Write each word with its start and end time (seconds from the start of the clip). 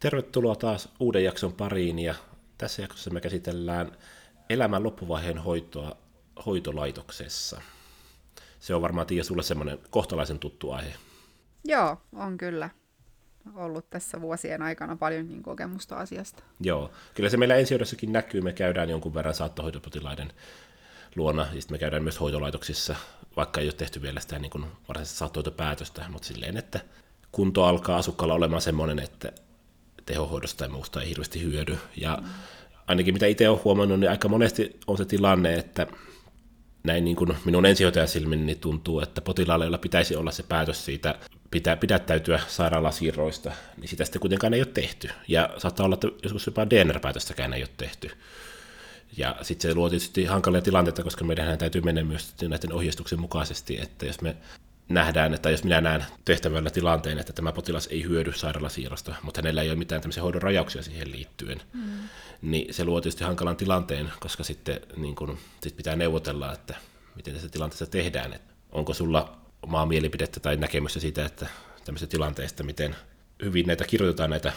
Tervetuloa 0.00 0.56
taas 0.56 0.88
uuden 1.00 1.24
jakson 1.24 1.52
pariin 1.52 1.98
ja 1.98 2.14
tässä 2.58 2.82
jaksossa 2.82 3.10
me 3.10 3.20
käsitellään 3.20 3.92
elämän 4.50 4.82
loppuvaiheen 4.82 5.38
hoitoa 5.38 5.96
hoitolaitoksessa. 6.46 7.60
Se 8.60 8.74
on 8.74 8.82
varmaan 8.82 9.06
Tiia 9.06 9.24
sulle 9.24 9.42
semmoinen 9.42 9.78
kohtalaisen 9.90 10.38
tuttu 10.38 10.70
aihe. 10.70 10.94
Joo, 11.64 11.96
on 12.12 12.38
kyllä 12.38 12.70
ollut 13.54 13.90
tässä 13.90 14.20
vuosien 14.20 14.62
aikana 14.62 14.96
paljonkin 14.96 15.42
kokemusta 15.42 15.96
asiasta. 15.96 16.42
Joo, 16.60 16.90
kyllä 17.14 17.28
se 17.28 17.36
meillä 17.36 17.54
ensihoidossakin 17.56 18.12
näkyy. 18.12 18.40
Me 18.40 18.52
käydään 18.52 18.90
jonkun 18.90 19.14
verran 19.14 19.34
saattohoitopotilaiden 19.34 20.32
luona, 21.16 21.42
ja 21.42 21.60
sitten 21.60 21.74
me 21.74 21.78
käydään 21.78 22.02
myös 22.02 22.20
hoitolaitoksissa, 22.20 22.96
vaikka 23.36 23.60
ei 23.60 23.66
ole 23.66 23.72
tehty 23.72 24.02
vielä 24.02 24.20
sitä 24.20 24.38
niin 24.38 24.66
varsinaista 24.88 25.18
saattohoitopäätöstä, 25.18 26.04
mutta 26.08 26.28
silleen, 26.28 26.56
että 26.56 26.80
kunto 27.32 27.64
alkaa 27.64 27.96
asukkaalla 27.96 28.34
olemaan 28.34 28.62
semmoinen, 28.62 28.98
että 28.98 29.32
tehohoidosta 30.10 30.64
ja 30.64 30.70
muusta 30.70 31.02
ei 31.02 31.08
hirveästi 31.08 31.42
hyödy. 31.42 31.78
Ja 31.96 32.18
mm. 32.22 32.28
ainakin 32.86 33.14
mitä 33.14 33.26
itse 33.26 33.48
olen 33.48 33.64
huomannut, 33.64 34.00
niin 34.00 34.10
aika 34.10 34.28
monesti 34.28 34.76
on 34.86 34.96
se 34.96 35.04
tilanne, 35.04 35.54
että 35.54 35.86
näin 36.84 37.04
niin 37.04 37.16
kuin 37.16 37.36
minun 37.44 37.66
ensihoitajasilmin 37.66 38.46
niin 38.46 38.60
tuntuu, 38.60 39.00
että 39.00 39.20
potilaalle, 39.20 39.64
jolla 39.64 39.78
pitäisi 39.78 40.16
olla 40.16 40.30
se 40.30 40.42
päätös 40.42 40.84
siitä 40.84 41.18
pitää 41.50 41.76
pidättäytyä 41.76 42.40
sairaalasiirroista, 42.48 43.52
niin 43.76 43.88
sitä 43.88 44.04
sitten 44.04 44.20
kuitenkaan 44.20 44.54
ei 44.54 44.60
ole 44.60 44.66
tehty. 44.74 45.10
Ja 45.28 45.50
saattaa 45.58 45.86
olla, 45.86 45.94
että 45.94 46.08
joskus 46.22 46.46
jopa 46.46 46.70
DNR-päätöstäkään 46.70 47.52
ei 47.52 47.62
ole 47.62 47.70
tehty. 47.76 48.10
Ja 49.16 49.36
sitten 49.42 49.70
se 49.70 49.74
luo 49.74 49.90
tietysti 49.90 50.24
hankalia 50.24 50.62
tilanteita, 50.62 51.02
koska 51.02 51.24
meidän 51.24 51.58
täytyy 51.58 51.80
mennä 51.80 52.04
myös 52.04 52.34
näiden 52.42 52.72
ohjeistuksen 52.72 53.20
mukaisesti, 53.20 53.80
että 53.80 54.06
jos 54.06 54.20
me 54.20 54.36
nähdään, 54.90 55.34
että 55.34 55.50
jos 55.50 55.64
minä 55.64 55.80
näen 55.80 56.04
tehtävällä 56.24 56.70
tilanteen, 56.70 57.18
että 57.18 57.32
tämä 57.32 57.52
potilas 57.52 57.86
ei 57.86 58.04
hyödy 58.04 58.32
sairaalasiirrosta, 58.32 59.14
mutta 59.22 59.40
hänellä 59.42 59.62
ei 59.62 59.70
ole 59.70 59.78
mitään 59.78 60.00
tämmöisiä 60.00 60.22
hoidon 60.22 60.42
rajauksia 60.42 60.82
siihen 60.82 61.10
liittyen, 61.12 61.60
mm. 61.72 61.82
niin 62.42 62.74
se 62.74 62.84
luo 62.84 63.00
tietysti 63.00 63.24
hankalan 63.24 63.56
tilanteen, 63.56 64.12
koska 64.20 64.44
sitten 64.44 64.80
niin 64.96 65.14
kun, 65.14 65.38
sit 65.62 65.76
pitää 65.76 65.96
neuvotella, 65.96 66.52
että 66.52 66.74
miten 67.16 67.34
tässä 67.34 67.48
tilanteessa 67.48 67.86
tehdään. 67.86 68.32
Että 68.32 68.54
onko 68.72 68.94
sulla 68.94 69.36
omaa 69.62 69.86
mielipidettä 69.86 70.40
tai 70.40 70.56
näkemystä 70.56 71.00
siitä, 71.00 71.24
että 71.24 71.46
tämmöisestä 71.84 72.10
tilanteesta, 72.10 72.62
miten 72.62 72.96
hyvin 73.42 73.66
näitä 73.66 73.84
kirjoitetaan 73.84 74.30
näitä 74.30 74.52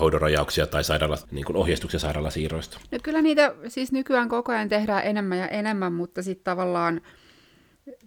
hoidon 0.00 0.20
rajauksia 0.20 0.66
tai 0.66 0.84
sairaala, 0.84 1.18
niin 1.30 1.44
kuin 1.44 1.56
ohjeistuksia 1.56 2.00
sairaalasiirroista? 2.00 2.78
No 2.90 2.98
kyllä 3.02 3.22
niitä 3.22 3.54
siis 3.68 3.92
nykyään 3.92 4.28
koko 4.28 4.52
ajan 4.52 4.68
tehdään 4.68 5.04
enemmän 5.04 5.38
ja 5.38 5.48
enemmän, 5.48 5.92
mutta 5.92 6.22
sitten 6.22 6.44
tavallaan 6.44 7.00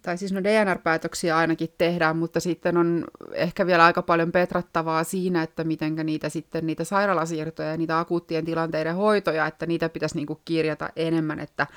tai 0.01 0.17
siis 0.17 0.33
no 0.33 0.43
DNR-päätöksiä 0.43 1.37
ainakin 1.37 1.73
tehdään, 1.77 2.17
mutta 2.17 2.39
sitten 2.39 2.77
on 2.77 3.05
ehkä 3.33 3.67
vielä 3.67 3.85
aika 3.85 4.01
paljon 4.01 4.31
petrattavaa 4.31 5.03
siinä, 5.03 5.43
että 5.43 5.63
miten 5.63 5.95
niitä 6.03 6.29
sitten 6.29 6.67
niitä 6.67 6.83
sairaalasiirtoja 6.83 7.71
ja 7.71 7.77
niitä 7.77 7.99
akuuttien 7.99 8.45
tilanteiden 8.45 8.95
hoitoja, 8.95 9.47
että 9.47 9.65
niitä 9.65 9.89
pitäisi 9.89 10.15
niin 10.15 10.27
kuin 10.27 10.39
kirjata 10.45 10.89
enemmän, 10.95 11.39
että 11.39 11.67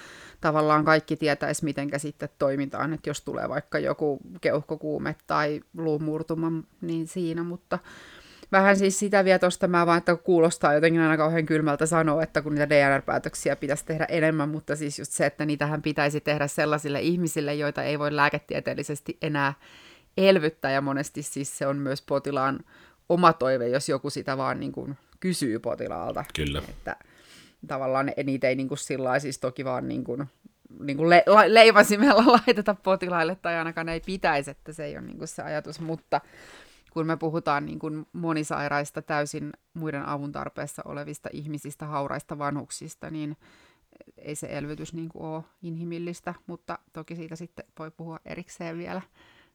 tavallaan 0.40 0.84
kaikki 0.84 1.16
tietäisi, 1.16 1.64
miten 1.64 1.90
sitten 1.96 2.28
toimitaan, 2.38 2.92
että 2.92 3.10
jos 3.10 3.20
tulee 3.22 3.48
vaikka 3.48 3.78
joku 3.78 4.18
keuhkokuume 4.40 5.16
tai 5.26 5.60
luumurtuma, 5.76 6.52
niin 6.80 7.08
siinä, 7.08 7.42
mutta 7.42 7.78
vähän 8.52 8.76
siis 8.76 8.98
sitä 8.98 9.24
vielä 9.24 9.38
tuosta 9.38 9.68
mä 9.68 9.86
vaan, 9.86 9.98
että 9.98 10.16
kuulostaa 10.16 10.74
jotenkin 10.74 11.00
aina 11.00 11.16
kauhean 11.16 11.46
kylmältä 11.46 11.86
sanoa, 11.86 12.22
että 12.22 12.42
kun 12.42 12.54
niitä 12.54 12.68
DNR-päätöksiä 12.68 13.56
pitäisi 13.56 13.86
tehdä 13.86 14.04
enemmän, 14.04 14.48
mutta 14.48 14.76
siis 14.76 14.98
just 14.98 15.12
se, 15.12 15.26
että 15.26 15.46
niitähän 15.46 15.82
pitäisi 15.82 16.20
tehdä 16.20 16.46
sellaisille 16.46 17.00
ihmisille, 17.00 17.54
joita 17.54 17.82
ei 17.82 17.98
voi 17.98 18.16
lääketieteellisesti 18.16 19.18
enää 19.22 19.54
elvyttää, 20.16 20.70
ja 20.70 20.80
monesti 20.80 21.22
siis 21.22 21.58
se 21.58 21.66
on 21.66 21.76
myös 21.76 22.02
potilaan 22.02 22.60
oma 23.08 23.32
toive, 23.32 23.68
jos 23.68 23.88
joku 23.88 24.10
sitä 24.10 24.36
vaan 24.36 24.60
niin 24.60 24.72
kuin 24.72 24.96
kysyy 25.20 25.58
potilaalta. 25.58 26.24
Kyllä. 26.34 26.62
Että 26.68 26.96
tavallaan 27.66 28.12
niitä 28.24 28.48
ei 28.48 28.54
niin 28.54 28.68
kuin 28.68 28.78
sillä 28.78 29.18
siis 29.18 29.38
toki 29.38 29.64
vaan 29.64 29.88
niin 29.88 30.04
kuin, 30.04 30.26
niin 30.80 30.96
kuin 30.96 31.10
le- 31.10 31.24
leivasimella 31.46 32.32
laiteta 32.46 32.76
potilaille, 32.82 33.36
tai 33.42 33.58
ainakaan 33.58 33.88
ei 33.88 34.00
pitäisi, 34.00 34.50
että 34.50 34.72
se 34.72 34.84
ei 34.84 34.96
ole 34.96 35.06
niin 35.06 35.18
kuin 35.18 35.28
se 35.28 35.42
ajatus, 35.42 35.80
mutta 35.80 36.20
kun 36.96 37.06
me 37.06 37.16
puhutaan 37.16 37.66
niin 37.66 37.78
kuin 37.78 38.06
monisairaista, 38.12 39.02
täysin 39.02 39.52
muiden 39.74 40.06
avun 40.06 40.32
tarpeessa 40.32 40.82
olevista 40.84 41.28
ihmisistä, 41.32 41.86
hauraista 41.86 42.38
vanhuksista, 42.38 43.10
niin 43.10 43.36
ei 44.18 44.34
se 44.34 44.46
elvytys 44.50 44.92
niin 44.92 45.08
kuin 45.08 45.24
ole 45.24 45.44
inhimillistä, 45.62 46.34
mutta 46.46 46.78
toki 46.92 47.16
siitä 47.16 47.36
sitten 47.36 47.64
voi 47.78 47.90
puhua 47.90 48.18
erikseen 48.24 48.78
vielä. 48.78 49.02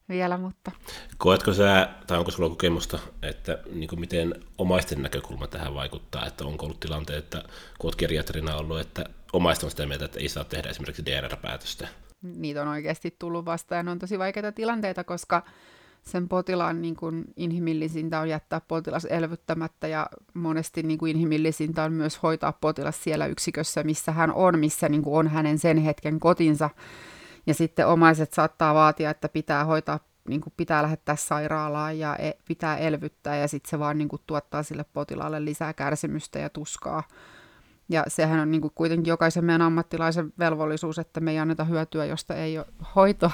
vielä 0.10 0.38
mutta... 0.38 0.72
Koetko 1.18 1.54
sä, 1.54 1.90
tai 2.08 2.18
onko 2.18 2.32
sulla 2.32 2.50
kokemusta, 2.50 3.00
että 3.22 3.58
niin 3.74 3.88
kuin 3.88 4.00
miten 4.00 4.36
omaisten 4.58 5.02
näkökulma 5.02 5.48
tähän 5.48 5.74
vaikuttaa, 5.74 6.26
että 6.26 6.46
onko 6.46 6.66
ollut 6.66 6.80
tilanteet, 6.80 7.24
että 7.24 7.44
kun 7.80 7.88
olet 7.88 7.96
geriatrina 7.96 8.56
ollut, 8.56 8.80
että 8.80 9.06
omaiset 9.34 9.64
on 9.64 9.70
sitä 9.70 9.86
mieltä, 9.86 10.06
että 10.06 10.20
ei 10.20 10.30
saa 10.30 10.44
tehdä 10.44 10.70
esimerkiksi 10.70 11.06
DNR-päätöstä? 11.06 11.88
Niitä 12.22 12.62
on 12.62 12.68
oikeasti 12.68 13.16
tullut 13.20 13.46
vastaan 13.46 13.80
ja 13.80 13.84
ne 13.84 13.92
on 13.92 14.00
tosi 14.00 14.20
vaikeita 14.20 14.52
tilanteita, 14.52 15.04
koska 15.04 15.44
sen 16.02 16.30
potilaan 16.30 16.82
niin 16.82 16.96
kuin 16.96 17.26
inhimillisintä 17.36 18.20
on 18.20 18.30
jättää 18.30 18.62
potilas 18.62 19.06
elvyttämättä 19.06 19.88
ja 19.88 20.08
monesti 20.34 20.84
niin 20.84 20.98
kuin 20.98 21.10
inhimillisintä 21.10 21.84
on 21.84 21.94
myös 21.94 22.24
hoitaa 22.24 22.52
potilas 22.52 23.04
siellä 23.04 23.26
yksikössä, 23.26 23.84
missä 23.84 24.12
hän 24.12 24.34
on, 24.34 24.60
missä 24.60 24.90
niin 24.90 25.02
kuin 25.02 25.16
on 25.16 25.28
hänen 25.28 25.60
sen 25.60 25.78
hetken 25.78 26.20
kotinsa. 26.20 26.70
Ja 27.48 27.54
sitten 27.54 27.88
omaiset 27.88 28.34
saattaa 28.34 28.74
vaatia, 28.74 29.10
että 29.10 29.30
pitää 29.30 29.66
hoitaa, 29.66 30.00
niin 30.28 30.42
kuin 30.42 30.54
pitää 30.58 30.84
lähettää 30.84 31.16
sairaalaan 31.16 32.00
ja 32.00 32.16
e- 32.16 32.38
pitää 32.48 32.78
elvyttää 32.78 33.36
ja 33.36 33.48
sitten 33.48 33.70
se 33.70 33.80
vaan 33.80 33.98
niin 33.98 34.10
kuin 34.10 34.22
tuottaa 34.28 34.64
sille 34.64 34.86
potilaalle 34.94 35.46
lisää 35.46 35.74
kärsimystä 35.74 36.40
ja 36.40 36.50
tuskaa. 36.50 37.04
Ja 37.90 38.04
sehän 38.08 38.40
on 38.40 38.52
niin 38.52 38.62
kuin 38.62 38.72
kuitenkin 38.76 39.10
jokaisen 39.10 39.46
meidän 39.46 39.62
ammattilaisen 39.62 40.34
velvollisuus, 40.40 41.00
että 41.00 41.20
me 41.20 41.32
ei 41.32 41.40
anneta 41.40 41.64
hyötyä, 41.64 42.06
josta 42.06 42.36
ei 42.36 42.58
ole 42.58 42.66
hoitoa. 42.96 43.32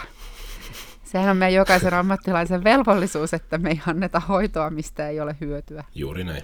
Sehän 1.12 1.30
on 1.30 1.38
meidän 1.38 1.54
jokaisen 1.54 1.94
ammattilaisen 1.94 2.64
velvollisuus, 2.64 3.34
että 3.34 3.58
me 3.58 3.70
ei 3.70 3.82
anneta 3.88 4.20
hoitoa, 4.20 4.70
mistä 4.70 5.10
ei 5.10 5.20
ole 5.20 5.36
hyötyä. 5.42 5.84
Juuri 5.96 6.24
näin. 6.24 6.44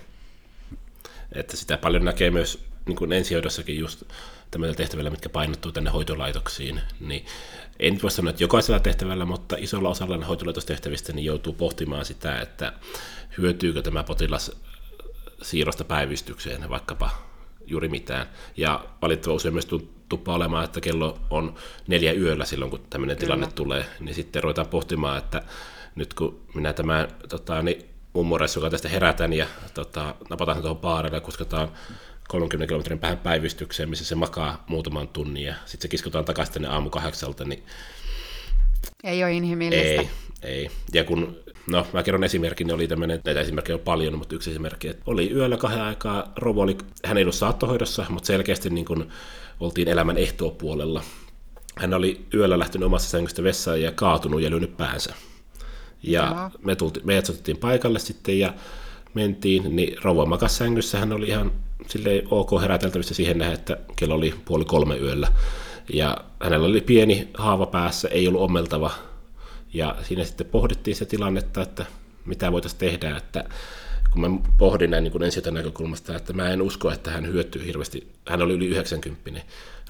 Että 1.32 1.58
sitä 1.58 1.78
paljon 1.78 2.06
näkee 2.06 2.32
myös 2.32 2.66
niin 2.86 2.96
kuin 2.96 3.14
ensihoidossakin 3.14 3.80
just 3.80 4.04
tämmöisillä 4.52 4.78
tehtävillä, 4.78 5.10
mitkä 5.10 5.30
painottuu 5.30 5.72
tänne 5.72 5.90
hoitolaitoksiin, 5.90 6.82
niin 7.00 7.26
en 7.80 8.00
voi 8.02 8.12
sanoa, 8.12 8.30
että 8.30 8.44
jokaisella 8.44 8.80
tehtävällä, 8.80 9.26
mutta 9.26 9.56
isolla 9.60 9.90
osalla 9.90 10.26
hoitolaitostehtävistä 10.26 11.14
niin 11.14 11.26
joutuu 11.26 11.54
pohtimaan 11.54 12.06
sitä, 12.06 12.42
että 12.42 12.74
hyötyykö 13.38 13.82
tämä 13.82 14.04
potilas 14.04 14.52
siirrosta 15.42 15.84
päivystykseen 15.84 16.70
vaikkapa 16.70 17.10
juuri 17.66 17.90
mitään. 17.90 18.28
Ja 18.58 18.86
valitettava 19.02 19.36
usein 19.36 19.54
myös 19.54 19.66
tuppaa 20.14 20.36
olemaan, 20.36 20.66
että 20.66 20.82
kello 20.82 21.20
on 21.30 21.56
neljä 21.88 22.14
yöllä 22.14 22.46
silloin, 22.46 22.72
kun 22.72 22.80
tämmöinen 22.90 23.18
Kyllä. 23.18 23.28
tilanne 23.28 23.56
tulee, 23.56 23.86
niin 24.00 24.16
sitten 24.16 24.44
ruvetaan 24.44 24.68
pohtimaan, 24.68 25.18
että 25.18 25.42
nyt 25.96 26.14
kun 26.14 26.42
minä 26.54 26.74
tämän 26.74 27.08
tota, 27.30 27.62
niin 27.62 27.86
mummoreissa, 28.14 28.60
joka 28.60 28.70
tästä 28.70 28.90
herätän 28.90 29.34
ja 29.34 29.48
tota, 29.74 30.16
napataan 30.30 30.62
tuohon 30.62 30.78
baarille 30.78 31.18
ja 31.18 31.22
kusketaan 31.22 31.72
30 32.28 32.68
kilometrin 32.68 33.00
päähän 33.00 33.18
päivystykseen, 33.18 33.90
missä 33.90 34.06
se 34.06 34.16
makaa 34.16 34.64
muutaman 34.68 35.08
tunnin 35.08 35.44
ja 35.44 35.54
sitten 35.66 35.82
se 35.82 35.88
kiskotaan 35.88 36.26
takaisin 36.26 36.54
tänne 36.54 36.68
aamu 36.68 36.90
kahdeksalta, 36.90 37.46
niin 37.46 37.64
ei 39.04 39.24
ole 39.24 39.34
inhimillistä. 39.34 40.02
Ei, 40.02 40.10
ei. 40.44 40.70
Ja 40.94 41.04
kun 41.04 41.44
No, 41.68 41.88
mä 41.94 42.04
kerron 42.04 42.24
esimerkin, 42.24 42.74
oli 42.74 42.88
tämmöinen, 42.88 43.20
näitä 43.26 43.42
esimerkkejä 43.42 43.76
on 43.76 43.82
paljon, 43.82 44.18
mutta 44.18 44.36
yksi 44.36 44.50
esimerkki, 44.52 44.88
että 44.88 45.04
oli 45.06 45.32
yöllä 45.32 45.58
kahden 45.58 45.82
aikaa, 45.82 46.34
Rovo 46.36 46.62
oli, 46.62 46.78
hän 47.06 47.18
ei 47.18 47.24
ollut 47.24 47.36
saattohoidossa, 47.36 48.06
mutta 48.10 48.28
selkeästi 48.28 48.70
niin 48.70 48.86
kuin 48.86 49.12
oltiin 49.60 49.88
elämän 49.88 50.18
ehtoopuolella. 50.18 51.04
Hän 51.78 51.94
oli 51.94 52.26
yöllä 52.34 52.60
lähtenyt 52.60 52.86
omassa 52.86 53.10
sängystä 53.10 53.44
vessaan 53.44 53.82
ja 53.82 53.92
kaatunut 53.92 54.42
ja 54.42 54.50
lyönyt 54.50 54.78
päänsä. 54.78 55.14
Ja 56.04 56.52
me, 56.62 56.76
tulti, 56.76 57.00
me 57.04 57.18
otettiin 57.18 57.58
paikalle 57.58 58.00
sitten 58.00 58.40
ja 58.40 58.54
mentiin, 59.14 59.76
niin 59.76 59.98
rouva 60.04 60.26
makas 60.26 60.58
sängyssä, 60.58 61.00
hän 61.00 61.14
oli 61.14 61.28
ihan 61.28 61.52
silleen 61.88 62.28
ok 62.32 62.62
heräteltävissä 62.62 63.14
siihen 63.14 63.38
nähdä, 63.38 63.54
että 63.54 63.78
kello 63.96 64.16
oli 64.16 64.34
puoli 64.46 64.66
kolme 64.66 64.98
yöllä. 64.98 65.28
Ja 65.94 66.18
hänellä 66.42 66.68
oli 66.68 66.82
pieni 66.82 67.28
haava 67.38 67.66
päässä, 67.66 68.08
ei 68.08 68.28
ollut 68.28 68.42
ommeltava, 68.42 68.92
ja 69.74 69.96
siinä 70.04 70.24
sitten 70.24 70.48
pohdittiin 70.48 70.96
se 70.96 71.06
tilannetta, 71.06 71.62
että 71.62 71.86
mitä 72.26 72.52
voitaisiin 72.52 72.80
tehdä, 72.80 73.18
että 73.18 73.44
kun 74.12 74.22
mä 74.22 74.40
pohdin 74.58 74.92
näin 74.92 75.04
niin 75.04 75.24
ensi 75.24 75.42
näkökulmasta, 75.52 76.16
että 76.16 76.34
mä 76.34 76.50
en 76.50 76.62
usko, 76.62 76.92
että 76.92 77.12
hän 77.12 77.28
hyötyy 77.28 77.66
hirveästi, 77.66 78.08
hän 78.28 78.42
oli 78.42 78.54
yli 78.54 78.68
90 78.68 79.42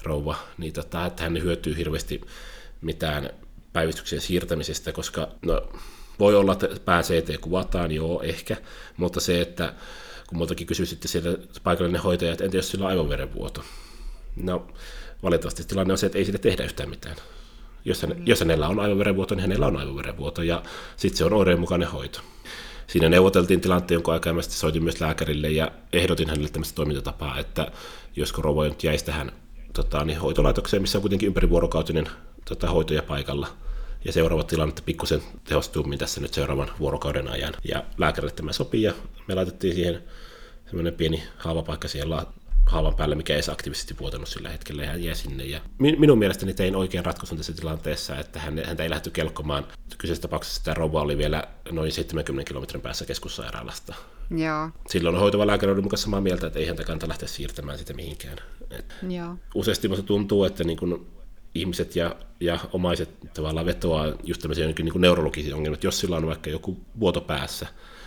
rouva, 0.02 0.36
niin 0.58 0.72
tota, 0.72 1.06
että 1.06 1.22
hän 1.22 1.42
hyötyy 1.42 1.76
hirveästi 1.76 2.20
mitään 2.80 3.30
päivystyksen 3.72 4.20
siirtämisestä, 4.20 4.92
koska 4.92 5.28
no, 5.42 5.68
voi 6.18 6.34
olla, 6.34 6.52
että 6.52 6.68
pää 6.84 7.02
CT 7.02 7.40
kuvataan, 7.40 7.92
joo, 7.92 8.22
ehkä, 8.22 8.56
mutta 8.96 9.20
se, 9.20 9.40
että 9.40 9.74
kun 10.26 10.38
multakin 10.38 10.66
kysyi 10.66 10.86
sitten 10.86 11.08
siellä 11.08 11.38
paikallinen 11.62 12.02
hoitaja, 12.02 12.32
että 12.32 12.44
entä 12.44 12.56
jos 12.56 12.70
sillä 12.70 12.84
on 12.84 12.90
aivoverenvuoto? 12.90 13.64
No, 14.36 14.66
valitettavasti 15.22 15.64
tilanne 15.64 15.92
on 15.92 15.98
se, 15.98 16.06
että 16.06 16.18
ei 16.18 16.24
sille 16.24 16.38
tehdä 16.38 16.64
yhtään 16.64 16.88
mitään. 16.88 17.16
Jos, 17.84 18.02
hän, 18.02 18.26
jos 18.26 18.40
hänellä 18.40 18.68
on 18.68 18.80
aivoverenvuoto, 18.80 19.34
niin 19.34 19.42
hänellä 19.42 19.66
on 19.66 19.76
aivoverenvuoto, 19.76 20.42
ja 20.42 20.62
sitten 20.96 21.18
se 21.18 21.24
on 21.24 21.32
oireen 21.32 21.60
mukainen 21.60 21.88
hoito. 21.88 22.20
siinä 22.86 23.08
neuvoteltiin 23.08 23.60
tilanteen 23.60 23.96
jonkun 23.96 24.14
aikaa, 24.14 24.32
ja 24.32 24.42
soitin 24.42 24.84
myös 24.84 25.00
lääkärille 25.00 25.50
ja 25.50 25.70
ehdotin 25.92 26.28
hänelle 26.28 26.48
tämmöistä 26.48 26.74
toimintatapaa, 26.74 27.38
että 27.38 27.72
josko 28.16 28.42
rouva 28.42 28.64
nyt 28.64 28.84
jäisi 28.84 29.04
tähän 29.04 29.32
tota, 29.72 30.04
niin 30.04 30.18
hoitolaitokseen, 30.18 30.82
missä 30.82 30.98
on 30.98 31.02
kuitenkin 31.02 31.26
ympärivuorokautinen 31.26 32.08
tota, 32.48 32.70
hoitoja 32.70 33.02
paikalla, 33.02 33.48
ja 34.04 34.12
seuraava 34.12 34.44
tilanne 34.44 34.74
pikkusen 34.84 35.22
tehostuu 35.44 35.84
tässä 35.98 36.20
nyt 36.20 36.34
seuraavan 36.34 36.70
vuorokauden 36.80 37.28
ajan. 37.28 37.54
Ja 37.64 37.84
lääkärille 37.98 38.32
tämä 38.32 38.52
sopii, 38.52 38.82
ja 38.82 38.92
me 39.28 39.34
laitettiin 39.34 39.74
siihen 39.74 40.04
semmoinen 40.66 40.94
pieni 40.94 41.22
haavapaikka 41.36 41.88
siellä 41.88 42.26
haavan 42.66 42.94
päälle, 42.94 43.14
mikä 43.14 43.34
ei 43.36 43.42
se 43.42 43.52
aktiivisesti 43.52 43.98
vuotanut 43.98 44.28
sillä 44.28 44.48
hetkellä, 44.48 44.82
ja 44.82 44.90
hän 44.90 45.04
jäi 45.04 45.14
sinne. 45.14 45.44
Ja 45.44 45.60
minun 45.78 46.18
mielestäni 46.18 46.54
tein 46.54 46.76
oikein 46.76 47.04
ratkaisun 47.04 47.38
tässä 47.38 47.52
tilanteessa, 47.52 48.18
että 48.18 48.38
hän, 48.38 48.62
häntä 48.66 48.82
ei 48.82 48.90
lähty 48.90 49.10
kelkkomaan. 49.10 49.66
Kyseisessä 49.98 50.22
tapauksessa 50.22 50.64
tämä 50.64 50.74
rouva 50.74 51.02
oli 51.02 51.18
vielä 51.18 51.44
noin 51.70 51.92
70 51.92 52.48
kilometrin 52.48 52.82
päässä 52.82 53.04
keskussairaalasta. 53.04 53.94
Joo. 54.30 54.70
Silloin 54.88 55.16
hoitava 55.16 55.46
lääkäri 55.46 55.72
oli 55.72 55.82
mukaan 55.82 55.98
samaa 55.98 56.20
mieltä, 56.20 56.46
että 56.46 56.58
ei 56.58 56.66
häntä 56.66 56.84
kannata 56.84 57.08
lähteä 57.08 57.28
siirtämään 57.28 57.78
sitä 57.78 57.94
mihinkään. 57.94 58.38
Et 58.70 58.94
Joo. 59.08 59.36
Useasti 59.54 59.88
minusta 59.88 60.06
tuntuu, 60.06 60.44
että 60.44 60.64
niin 60.64 60.78
kun 60.78 61.06
ihmiset 61.54 61.96
ja, 61.96 62.16
ja 62.40 62.58
omaiset 62.72 63.10
tavallaan 63.34 63.66
vetoaa 63.66 64.12
just 64.24 64.40
tämmöisiä 64.40 64.66
niin 64.66 65.00
neurologisia 65.00 65.56
ongelmia, 65.56 65.78
jos 65.82 66.00
sillä 66.00 66.16
on 66.16 66.26
vaikka 66.26 66.50
joku 66.50 66.80
vuoto 67.00 67.20
päässä. 67.20 67.66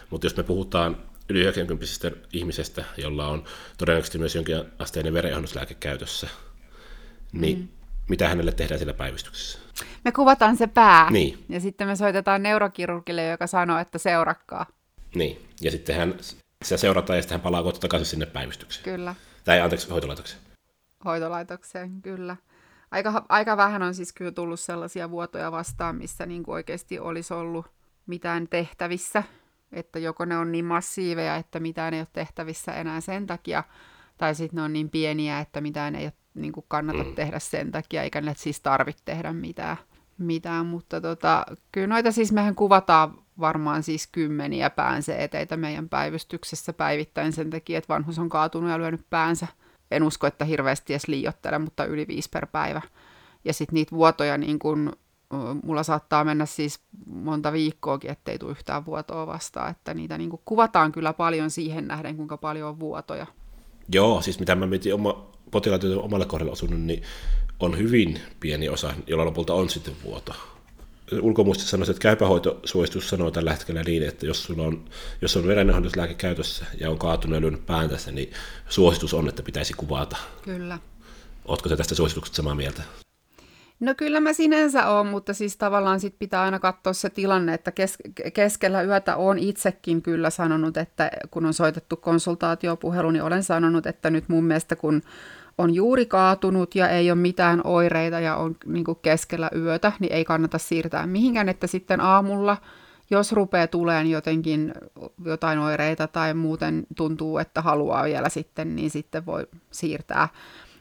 Mutta 0.09 0.25
jos 0.25 0.37
me 0.37 0.43
puhutaan 0.43 0.97
yli 1.29 1.39
90 1.39 1.85
ihmisestä, 2.33 2.85
jolla 2.97 3.27
on 3.27 3.43
todennäköisesti 3.77 4.17
myös 4.17 4.35
jonkin 4.35 4.63
asteinen 4.79 5.13
verenjohdoslääke 5.13 5.73
käytössä, 5.73 6.27
niin 7.31 7.57
mm. 7.59 7.67
mitä 8.09 8.27
hänelle 8.29 8.51
tehdään 8.51 8.79
siellä 8.79 8.93
päivystyksessä? 8.93 9.59
Me 10.05 10.11
kuvataan 10.11 10.57
se 10.57 10.67
pää, 10.67 11.11
Niin. 11.11 11.45
ja 11.49 11.59
sitten 11.59 11.87
me 11.87 11.95
soitetaan 11.95 12.43
neurokirurgille, 12.43 13.27
joka 13.27 13.47
sanoo, 13.47 13.77
että 13.79 13.97
seurakkaa. 13.97 14.65
Niin, 15.15 15.47
ja 15.61 15.71
sitten 15.71 15.95
hän, 15.95 16.15
sitä 16.63 16.77
seurataan 16.77 17.17
ja 17.17 17.21
sitten 17.23 17.35
hän 17.35 17.41
palaa 17.43 17.63
kohta 17.63 17.79
takaisin 17.79 18.05
sinne 18.05 18.25
päivystykseen. 18.25 18.83
Kyllä, 18.83 19.15
Tai 19.43 19.61
anteeksi, 19.61 19.89
hoitolaitokseen. 19.89 20.41
hoitolaitokseen, 21.05 22.01
kyllä. 22.01 22.35
Aika, 22.91 23.25
aika 23.29 23.57
vähän 23.57 23.81
on 23.83 23.93
siis 23.95 24.13
kyllä 24.13 24.31
tullut 24.31 24.59
sellaisia 24.59 25.09
vuotoja 25.09 25.51
vastaan, 25.51 25.95
missä 25.95 26.25
niin 26.25 26.43
kuin 26.43 26.53
oikeasti 26.53 26.99
olisi 26.99 27.33
ollut 27.33 27.65
mitään 28.07 28.47
tehtävissä. 28.47 29.23
Että 29.71 29.99
joko 29.99 30.25
ne 30.25 30.37
on 30.37 30.51
niin 30.51 30.65
massiiveja, 30.65 31.35
että 31.35 31.59
mitään 31.59 31.93
ei 31.93 31.99
ole 31.99 32.07
tehtävissä 32.13 32.71
enää 32.71 33.01
sen 33.01 33.27
takia, 33.27 33.63
tai 34.17 34.35
sitten 34.35 34.57
ne 34.57 34.61
on 34.61 34.73
niin 34.73 34.89
pieniä, 34.89 35.39
että 35.39 35.61
mitään 35.61 35.95
ei 35.95 36.05
ole, 36.05 36.13
niin 36.33 36.51
kuin 36.51 36.65
kannata 36.67 37.03
mm. 37.03 37.15
tehdä 37.15 37.39
sen 37.39 37.71
takia, 37.71 38.03
eikä 38.03 38.21
ne 38.21 38.33
siis 38.37 38.61
tarvitse 38.61 39.03
tehdä 39.05 39.33
mitään. 39.33 39.77
mitään. 40.17 40.65
Mutta 40.65 41.01
tota, 41.01 41.45
kyllä 41.71 41.87
noita 41.87 42.11
siis 42.11 42.31
mehän 42.31 42.55
kuvataan 42.55 43.13
varmaan 43.39 43.83
siis 43.83 44.07
kymmeniä 44.11 44.69
päänseeteitä 44.69 45.57
meidän 45.57 45.89
päivystyksessä 45.89 46.73
päivittäin 46.73 47.33
sen 47.33 47.49
takia, 47.49 47.77
että 47.77 47.93
vanhus 47.93 48.19
on 48.19 48.29
kaatunut 48.29 48.69
ja 48.69 48.77
lyönyt 48.77 49.05
päänsä. 49.09 49.47
En 49.91 50.03
usko, 50.03 50.27
että 50.27 50.45
hirveästi 50.45 50.93
edes 50.93 51.07
liiottele, 51.07 51.59
mutta 51.59 51.85
yli 51.85 52.07
viisi 52.07 52.29
per 52.29 52.45
päivä. 52.45 52.81
Ja 53.45 53.53
sitten 53.53 53.73
niitä 53.73 53.95
vuotoja, 53.95 54.37
niin 54.37 54.59
kun, 54.59 54.93
mulla 55.63 55.83
saattaa 55.83 56.23
mennä 56.23 56.45
siis 56.45 56.79
monta 57.05 57.53
viikkoakin, 57.53 58.11
ettei 58.11 58.39
tule 58.39 58.51
yhtään 58.51 58.85
vuotoa 58.85 59.27
vastaan. 59.27 59.71
Että 59.71 59.93
niitä 59.93 60.17
niin 60.17 60.31
kuvataan 60.45 60.91
kyllä 60.91 61.13
paljon 61.13 61.51
siihen 61.51 61.87
nähden, 61.87 62.17
kuinka 62.17 62.37
paljon 62.37 62.69
on 62.69 62.79
vuotoja. 62.79 63.27
Joo, 63.93 64.21
siis 64.21 64.39
mitä 64.39 64.55
mä 64.55 64.67
mietin 64.67 64.93
oma, 64.93 65.27
potilaat, 65.51 65.83
joita 65.83 66.01
omalle 66.01 66.25
kohdalle 66.25 66.51
osunut, 66.51 66.81
niin 66.81 67.03
on 67.59 67.77
hyvin 67.77 68.21
pieni 68.39 68.69
osa, 68.69 68.93
jolla 69.07 69.25
lopulta 69.25 69.53
on 69.53 69.69
sitten 69.69 69.93
vuoto. 70.03 70.33
Ulkomuistissa 71.21 71.71
sanoisin, 71.71 71.91
että 71.91 72.01
käypähoitosuositus 72.01 73.09
sanoo 73.09 73.31
tällä 73.31 73.51
hetkellä 73.51 73.83
niin, 73.83 74.03
että 74.03 74.25
jos, 74.25 74.43
sulla 74.43 74.63
on, 74.63 74.85
jos 75.21 75.37
on 75.37 75.47
verenhoidoslääke 75.47 76.13
käytössä 76.13 76.65
ja 76.79 76.89
on 76.89 76.99
kaatunut 76.99 77.35
ja 77.35 77.41
lyönyt 77.41 77.65
pään 77.65 77.89
tässä, 77.89 78.11
niin 78.11 78.31
suositus 78.69 79.13
on, 79.13 79.29
että 79.29 79.43
pitäisi 79.43 79.73
kuvata. 79.73 80.17
Kyllä. 80.41 80.79
Oletko 81.45 81.69
se 81.69 81.77
tästä 81.77 81.95
suosituksesta 81.95 82.35
samaa 82.35 82.55
mieltä? 82.55 82.83
No 83.79 83.93
kyllä 83.97 84.19
mä 84.19 84.33
sinänsä 84.33 84.87
oon, 84.87 85.07
mutta 85.07 85.33
siis 85.33 85.57
tavallaan 85.57 85.99
sit 85.99 86.15
pitää 86.19 86.41
aina 86.41 86.59
katsoa 86.59 86.93
se 86.93 87.09
tilanne, 87.09 87.53
että 87.53 87.71
kes- 87.71 87.97
keskellä 88.33 88.81
yötä 88.81 89.15
on 89.15 89.39
itsekin 89.39 90.01
kyllä 90.01 90.29
sanonut, 90.29 90.77
että 90.77 91.11
kun 91.31 91.45
on 91.45 91.53
soitettu 91.53 91.95
konsultaatiopuhelu, 91.95 93.11
niin 93.11 93.23
olen 93.23 93.43
sanonut, 93.43 93.85
että 93.85 94.09
nyt 94.09 94.29
mun 94.29 94.43
mielestä 94.43 94.75
kun 94.75 95.01
on 95.57 95.73
juuri 95.75 96.05
kaatunut 96.05 96.75
ja 96.75 96.89
ei 96.89 97.11
ole 97.11 97.19
mitään 97.19 97.61
oireita 97.63 98.19
ja 98.19 98.35
on 98.35 98.55
niin 98.65 98.85
keskellä 99.01 99.49
yötä, 99.55 99.91
niin 99.99 100.13
ei 100.13 100.25
kannata 100.25 100.57
siirtää 100.57 101.07
mihinkään, 101.07 101.49
että 101.49 101.67
sitten 101.67 102.01
aamulla, 102.01 102.57
jos 103.09 103.31
rupeaa 103.31 103.67
tuleen 103.67 104.09
jotenkin 104.09 104.73
jotain 105.25 105.59
oireita 105.59 106.07
tai 106.07 106.33
muuten 106.33 106.87
tuntuu, 106.95 107.37
että 107.37 107.61
haluaa 107.61 108.03
vielä 108.03 108.29
sitten, 108.29 108.75
niin 108.75 108.89
sitten 108.89 109.25
voi 109.25 109.47
siirtää. 109.71 110.27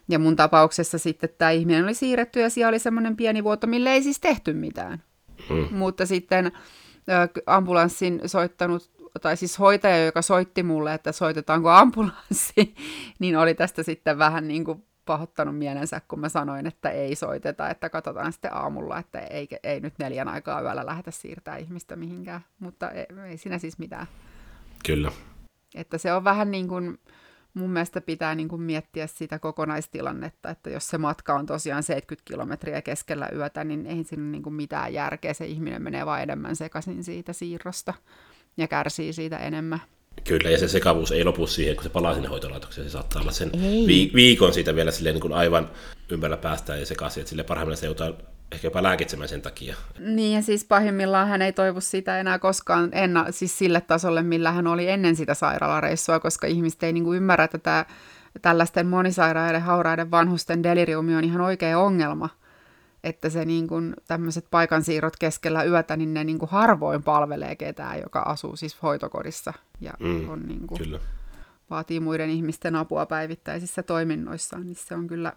Ja 0.09 0.19
mun 0.19 0.37
tapauksessa 0.37 0.99
sitten 0.99 1.29
tämä 1.39 1.51
ihminen 1.51 1.85
oli 1.85 1.95
siirretty 1.95 2.41
ja 2.41 2.51
siellä 2.51 2.69
oli 2.69 2.79
semmoinen 2.79 3.17
pieni 3.17 3.45
vuoto, 3.45 3.67
mille 3.67 3.91
ei 3.91 4.03
siis 4.03 4.21
tehty 4.21 4.53
mitään. 4.53 5.03
Hmm. 5.49 5.69
Mutta 5.71 6.07
sitten 6.07 6.53
ambulanssin 7.47 8.21
soittanut, 8.27 8.91
tai 9.23 9.37
siis 9.37 9.59
hoitaja, 9.59 10.05
joka 10.05 10.23
soitti 10.23 10.63
mulle, 10.63 10.95
että 10.95 11.13
soitetaanko 11.13 11.71
ambulanssi, 11.71 12.75
niin 13.19 13.37
oli 13.37 13.55
tästä 13.55 13.83
sitten 13.83 14.19
vähän 14.19 14.49
niin 14.49 14.65
kuin 14.65 14.85
pahoittanut 15.07 15.59
mielensä, 15.59 16.01
kun 16.09 16.21
mä 16.21 16.29
sanoin, 16.29 16.67
että 16.67 16.91
ei 16.91 17.15
soiteta, 17.15 17.71
että 17.71 17.91
katsotaan 17.91 18.33
sitten 18.33 18.55
aamulla, 18.55 18.99
että 18.99 19.21
ei, 19.21 19.49
ei 19.63 19.81
nyt 19.81 19.95
neljän 19.99 20.29
aikaa 20.29 20.61
yöllä 20.61 20.87
lähdetä 20.87 21.11
siirtää 21.11 21.57
ihmistä 21.57 21.97
mihinkään, 21.97 22.41
mutta 22.59 22.91
ei, 22.91 23.07
ei 23.29 23.37
siinä 23.37 23.59
siis 23.59 23.79
mitään. 23.79 24.07
Kyllä. 24.87 25.13
Että 25.75 25.99
se 25.99 26.13
on 26.13 26.25
vähän 26.25 26.51
niin 26.51 26.69
kuin, 26.69 26.99
mun 27.57 27.71
mielestä 27.71 28.01
pitää 28.01 28.35
niin 28.35 28.49
kuin 28.49 28.63
miettiä 28.63 29.07
sitä 29.07 29.39
kokonaistilannetta, 29.39 30.51
että 30.51 30.71
jos 30.71 30.89
se 30.89 30.99
matka 30.99 31.35
on 31.35 31.47
tosiaan 31.47 31.83
70 31.83 32.29
kilometriä 32.29 32.83
keskellä 32.83 33.29
yötä, 33.35 33.65
niin 33.65 33.87
ei 33.87 34.05
siinä 34.05 34.25
niin 34.25 34.43
kuin 34.43 34.55
mitään 34.55 34.93
järkeä. 34.93 35.35
Se 35.35 35.47
ihminen 35.47 35.83
menee 35.83 36.07
vaan 36.07 36.23
enemmän 36.23 36.57
sekaisin 36.57 37.05
siitä 37.05 37.33
siirrosta 37.33 37.95
ja 38.57 38.69
kärsii 38.69 39.13
siitä 39.13 39.39
enemmän. 39.39 39.81
Kyllä, 40.25 40.51
ja 40.51 40.59
se 40.59 40.69
sekavuus 40.69 41.13
ei 41.13 41.25
lopu 41.25 41.47
siihen, 41.47 41.77
kun 41.77 41.83
se 41.83 41.91
palaa 41.91 42.15
sinne 42.15 42.29
hoitolaitokseen. 42.29 42.87
Se 42.89 42.93
saattaa 42.93 43.23
olla 43.23 43.33
sen 43.33 43.51
vi- 43.87 44.11
viikon 44.15 44.55
siitä 44.55 44.75
vielä 44.75 44.91
silleen 44.91 45.15
niin 45.15 45.21
kuin 45.21 45.33
aivan 45.33 45.71
ympällä 46.11 46.37
päästä 46.37 46.77
ja 46.77 46.87
sekaisin, 46.87 47.21
että 47.21 47.31
sille 47.31 47.43
parhaimmillaan 47.43 47.81
se 47.81 47.87
joutuu 47.87 48.07
ehkä 48.53 48.67
jopa 48.67 48.83
lääkitsemään 48.83 49.29
sen 49.29 49.43
takia. 49.43 49.77
Niin, 49.99 50.35
ja 50.37 50.43
siis 50.43 50.65
pahimmillaan 50.65 51.29
hän 51.29 51.43
ei 51.43 51.53
toivu 51.53 51.81
sitä 51.81 52.19
enää 52.21 52.39
koskaan 52.39 52.89
enna, 52.93 53.27
siis 53.31 53.59
sille 53.59 53.81
tasolle, 53.81 54.23
millä 54.23 54.53
hän 54.53 54.67
oli 54.67 54.89
ennen 54.89 55.17
sitä 55.17 55.35
sairaalareissua, 55.35 56.21
koska 56.21 56.47
ihmiset 56.47 56.83
ei 56.83 56.93
niin 56.93 57.05
kuin 57.05 57.17
ymmärrä, 57.17 57.45
että 57.45 57.59
tämä, 57.59 57.85
tällaisten 58.43 58.87
monisairaiden, 58.87 59.63
hauraiden 59.63 60.11
vanhusten 60.11 60.63
deliriumi 60.63 61.17
on 61.17 61.25
ihan 61.25 61.41
oikea 61.41 61.79
ongelma. 61.79 62.29
Että 63.05 63.29
se 63.31 63.45
niin 63.45 63.69
kuin, 63.69 63.95
tämmöiset 64.09 64.47
paikansiirrot 64.51 65.17
keskellä 65.17 65.65
yötä, 65.65 65.97
niin 65.97 66.15
ne 66.15 66.25
niin 66.25 66.39
kuin 66.39 66.51
harvoin 66.51 67.03
palvelee 67.03 67.57
ketään, 67.57 68.01
joka 68.01 68.21
asuu 68.21 68.57
siis 68.57 68.83
hoitokodissa 68.83 69.53
ja 69.81 69.93
Mm, 70.01 70.29
on 70.29 70.43
niin 70.49 70.67
kuin, 70.67 70.79
Kyllä. 70.79 71.01
vaatii 71.71 72.01
muiden 72.01 72.31
ihmisten 72.31 72.77
apua 72.77 73.07
päivittäisissä 73.07 73.83
toiminnoissaan, 73.83 74.67
niin 74.67 74.77
se 74.77 74.95
on 74.95 75.07
kyllä... 75.07 75.33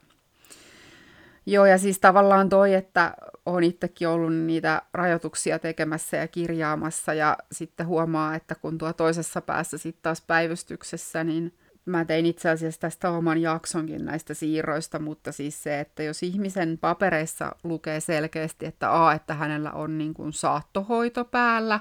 Joo, 1.50 1.66
ja 1.66 1.78
siis 1.78 2.00
tavallaan 2.00 2.50
toi, 2.50 2.74
että 2.74 3.14
olen 3.46 3.64
itsekin 3.64 4.08
ollut 4.08 4.34
niitä 4.34 4.82
rajoituksia 4.94 5.60
tekemässä 5.60 6.18
ja 6.18 6.28
kirjaamassa, 6.28 7.14
ja 7.14 7.38
sitten 7.52 7.88
huomaa, 7.88 8.36
että 8.36 8.56
kun 8.56 8.78
tuo 8.78 8.94
toisessa 8.94 9.42
päässä 9.42 9.78
sitten 9.78 10.04
taas 10.04 10.22
päivystyksessä, 10.22 11.24
niin 11.24 11.54
mä 11.86 12.06
tein 12.06 12.26
itse 12.26 12.50
asiassa 12.50 12.82
tästä 12.82 13.10
oman 13.10 13.42
jaksonkin 13.42 14.06
näistä 14.06 14.34
siirroista, 14.34 15.00
mutta 15.00 15.32
siis 15.32 15.64
se, 15.64 15.80
että 15.80 16.04
jos 16.04 16.24
ihmisen 16.24 16.78
papereissa 16.82 17.52
lukee 17.64 18.00
selkeästi, 18.00 18.66
että 18.66 19.06
A, 19.06 19.14
että 19.14 19.34
hänellä 19.34 19.72
on 19.72 19.98
niin 19.98 20.14
kuin 20.14 20.34
saattohoito 20.34 21.26
päällä, 21.26 21.80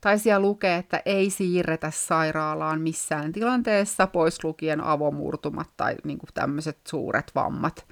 tai 0.00 0.18
siellä 0.18 0.40
lukee, 0.40 0.76
että 0.76 1.02
ei 1.06 1.30
siirretä 1.30 1.90
sairaalaan 1.90 2.80
missään 2.80 3.32
tilanteessa, 3.32 4.06
pois 4.06 4.44
lukien 4.44 4.80
avomurtumat 4.80 5.68
tai 5.76 5.94
niin 6.04 6.18
kuin 6.18 6.30
tämmöiset 6.34 6.78
suuret 6.88 7.32
vammat, 7.34 7.86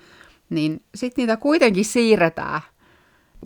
niin 0.50 0.82
sitten 0.94 1.22
niitä 1.22 1.36
kuitenkin 1.36 1.84
siirretään, 1.84 2.60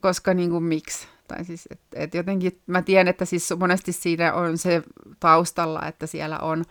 koska 0.01 0.35
niin 0.35 0.51
kuin 0.51 0.65
miksi? 0.65 1.09
Tai 1.29 1.45
siis, 1.45 1.69
et, 1.71 1.81
et 1.95 2.15
jotenkin 2.15 2.61
mä 2.67 2.83
tiedän, 2.83 3.09
että 3.09 3.25
siis 3.25 3.53
monesti 3.59 3.93
siinä 3.93 4.35
on 4.35 4.59
se 4.59 4.83
taustalla, 5.21 5.87
että 5.87 6.07
siellä 6.07 6.39
on 6.39 6.65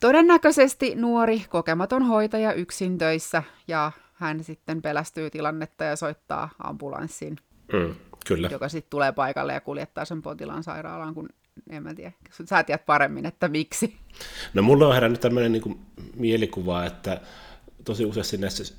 todennäköisesti 0.00 0.94
nuori, 0.94 1.44
kokematon 1.48 2.02
hoitaja 2.02 2.52
yksin 2.52 2.98
töissä, 2.98 3.42
ja 3.68 3.92
hän 4.14 4.44
sitten 4.44 4.82
pelästyy 4.82 5.30
tilannetta 5.30 5.84
ja 5.84 5.96
soittaa 5.96 6.50
ambulanssin 6.64 7.36
Mm, 7.72 7.94
kyllä. 8.26 8.48
joka 8.52 8.68
sitten 8.68 8.90
tulee 8.90 9.12
paikalle 9.12 9.52
ja 9.52 9.60
kuljettaa 9.60 10.04
sen 10.04 10.22
potilaan 10.22 10.62
sairaalaan, 10.62 11.14
kun 11.14 11.28
en 11.70 11.82
mä 11.82 11.94
tiedä, 11.94 12.12
sä 12.44 12.62
tiedät 12.62 12.86
paremmin, 12.86 13.26
että 13.26 13.48
miksi. 13.48 13.96
No 14.54 14.62
mulla 14.62 14.88
on 14.88 14.94
herännyt 14.94 15.20
tämmöinen 15.20 15.52
niin 15.52 15.80
mielikuva, 16.16 16.84
että 16.84 17.20
tosi 17.84 18.04
useasti 18.04 18.38
näissä 18.38 18.74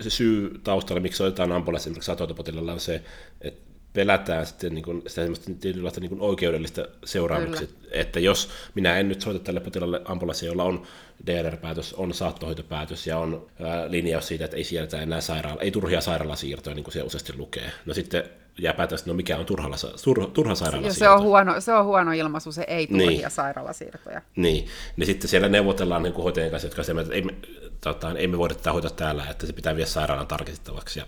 se 0.00 0.10
syy 0.10 0.60
taustalla, 0.64 1.00
miksi 1.00 1.22
otetaan 1.22 1.52
ambulanssi 1.52 1.88
esimerkiksi 1.88 2.06
saattohoitopotilaalla 2.06 2.72
on 2.72 2.80
se, 2.80 3.02
että 3.40 3.75
pelätään 3.96 4.46
sitten 4.46 4.74
niin 4.74 4.84
kuin, 4.84 5.02
sitä 5.06 5.14
semmoista 5.14 5.50
tietynlaista 5.60 6.00
niin 6.00 6.08
kuin 6.08 6.20
oikeudellista 6.20 6.86
seuraamuksia. 7.04 7.68
Että 7.90 8.20
jos 8.20 8.48
minä 8.74 8.98
en 8.98 9.08
nyt 9.08 9.20
soita 9.20 9.40
tälle 9.40 9.60
potilaalle 9.60 10.02
ambulanssia, 10.04 10.48
jolla 10.48 10.64
on 10.64 10.82
DNR-päätös, 11.26 11.94
on 11.94 12.14
saattohoitopäätös 12.14 13.06
ja 13.06 13.18
on 13.18 13.46
ää, 13.62 13.90
linjaus 13.90 14.28
siitä, 14.28 14.44
että 14.44 14.56
ei 14.56 14.64
sieltä 14.64 15.00
enää 15.00 15.20
sairaala, 15.20 15.60
ei 15.60 15.70
turhia 15.70 16.00
sairaalasiirtoja, 16.00 16.74
niin 16.74 16.84
kuin 16.84 16.92
se 16.92 17.02
useasti 17.02 17.32
lukee. 17.36 17.72
No 17.86 17.94
sitten 17.94 18.24
jää 18.58 18.72
päätös, 18.74 19.06
no 19.06 19.14
mikä 19.14 19.36
on 19.36 19.46
turhalla, 19.46 19.76
turha, 20.04 20.26
turha 20.26 20.54
sairaalasiirto. 20.54 20.98
se 20.98 21.08
on, 21.08 21.22
huono, 21.22 21.60
se 21.60 21.72
on 21.72 21.84
huono 21.84 22.12
ilmaisu, 22.12 22.52
se 22.52 22.64
ei 22.68 22.86
turhia 22.86 23.08
niin. 23.08 23.30
sairaalasiirtoja. 23.30 24.22
Niin, 24.36 24.66
niin 24.96 25.06
sitten 25.06 25.28
siellä 25.28 25.48
neuvotellaan 25.48 26.02
niin 26.02 26.14
hoitajien 26.14 26.50
kanssa, 26.50 26.66
jotka 26.66 26.82
sanoo, 26.82 27.02
että 27.02 27.14
ei 27.14 27.22
me, 27.22 27.34
tota, 27.80 28.12
ei 28.12 28.26
me 28.26 28.38
voida 28.38 28.54
tätä 28.54 28.72
hoitaa 28.72 28.90
täällä, 28.90 29.24
että 29.30 29.46
se 29.46 29.52
pitää 29.52 29.76
viedä 29.76 29.88
sairaalan 29.88 30.26
tarkistettavaksi. 30.26 30.98
Ja 30.98 31.06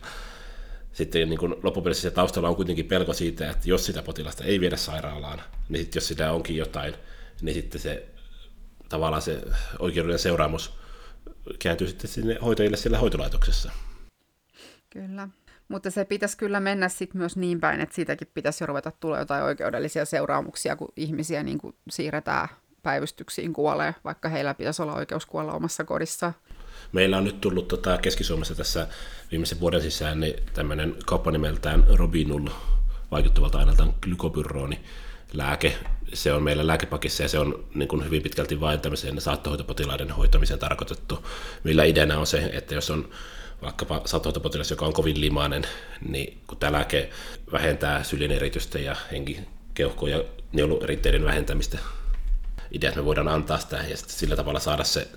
sitten 0.99 1.29
niin 1.29 1.39
kuin 1.39 1.55
loppupeleissä 1.63 2.03
se 2.03 2.11
taustalla 2.11 2.49
on 2.49 2.57
kuitenkin 2.57 2.87
pelko 2.87 3.13
siitä, 3.13 3.51
että 3.51 3.69
jos 3.69 3.87
sitä 3.87 4.03
potilasta 4.03 4.45
ei 4.45 4.61
viedä 4.61 4.77
sairaalaan, 4.77 5.41
niin 5.69 5.83
sitten 5.83 6.01
jos 6.01 6.09
sitä 6.09 6.33
onkin 6.33 6.57
jotain, 6.57 6.95
niin 7.43 7.55
sitten 7.55 7.81
se 7.81 8.09
tavallaan 8.89 9.23
se 9.23 9.43
oikeudellinen 9.79 10.19
seuraamus 10.19 10.79
kääntyy 11.59 11.89
sitten 11.89 12.11
sinne 12.11 12.39
hoitajille 12.45 12.77
siellä 12.77 12.99
hoitolaitoksessa. 12.99 13.73
Kyllä. 14.91 15.29
Mutta 15.69 15.91
se 15.91 16.05
pitäisi 16.05 16.37
kyllä 16.37 16.61
mennä 16.61 16.89
sitten 16.89 17.19
myös 17.19 17.37
niin 17.37 17.61
päin, 17.61 17.81
että 17.81 17.95
siitäkin 17.95 18.29
pitäisi 18.35 18.65
jo 18.65 18.67
ruveta 18.67 18.93
tulla 19.01 19.19
jotain 19.19 19.45
oikeudellisia 19.45 20.05
seuraamuksia, 20.05 20.77
kun 20.77 20.93
ihmisiä 20.97 21.43
niin 21.43 21.59
kuin 21.59 21.75
siirretään 21.91 22.49
päivystyksiin 22.83 23.53
kuolee, 23.53 23.95
vaikka 24.05 24.29
heillä 24.29 24.55
pitäisi 24.55 24.83
olla 24.83 24.95
oikeus 24.95 25.27
kuolla 25.27 25.53
omassa 25.53 25.85
kodissaan. 25.85 26.35
Meillä 26.93 27.17
on 27.19 27.25
nyt 27.25 27.41
tullut 27.41 27.69
tota 27.69 27.99
Keski-Suomessa 27.99 28.55
tässä 28.55 28.89
viimeisen 29.31 29.61
vuoden 29.61 29.83
sisään 29.83 30.21
niin 30.21 30.35
tämmöinen 30.55 30.97
kauppa 31.07 31.31
nimeltään 31.31 31.87
Robinul, 31.95 32.49
vaikuttavalta 33.11 33.59
aineeltaan 33.59 33.95
glykopyrrooni 34.03 34.81
lääke. 35.33 35.79
Se 36.15 36.33
on 36.33 36.43
meillä 36.43 36.67
lääkepakissa 36.67 37.23
ja 37.23 37.29
se 37.29 37.39
on 37.39 37.65
niin 37.75 37.89
kuin 37.89 38.05
hyvin 38.05 38.23
pitkälti 38.23 38.61
vain 38.61 38.81
tämmöiseen 38.81 39.21
saattohoitopotilaiden 39.21 40.11
hoitamiseen 40.11 40.61
tarkoitettu, 40.61 41.27
millä 41.65 41.85
ideana 41.85 42.19
on 42.19 42.27
se, 42.27 42.51
että 42.53 42.75
jos 42.75 42.91
on 42.91 43.09
vaikkapa 43.63 44.03
saattohoitopotilas, 44.05 44.71
joka 44.71 44.87
on 44.87 44.93
kovin 44.93 45.21
limainen, 45.21 45.67
niin 46.09 46.41
kun 46.47 46.59
tämä 46.59 46.73
lääke 46.73 47.11
vähentää 47.53 48.03
syljen 48.05 48.31
eritystä 48.31 48.79
ja 48.79 48.97
henki, 49.13 49.41
keuhko- 49.75 50.09
ja 50.09 50.25
nielueritteiden 50.53 51.25
vähentämistä, 51.25 51.79
idea, 52.73 52.89
että 52.89 53.01
me 53.01 53.05
voidaan 53.05 53.29
antaa 53.29 53.59
sitä 53.59 53.77
ja 53.77 53.97
sillä 53.97 54.37
tavalla 54.37 54.61
saada 54.61 54.85
se 54.85 55.09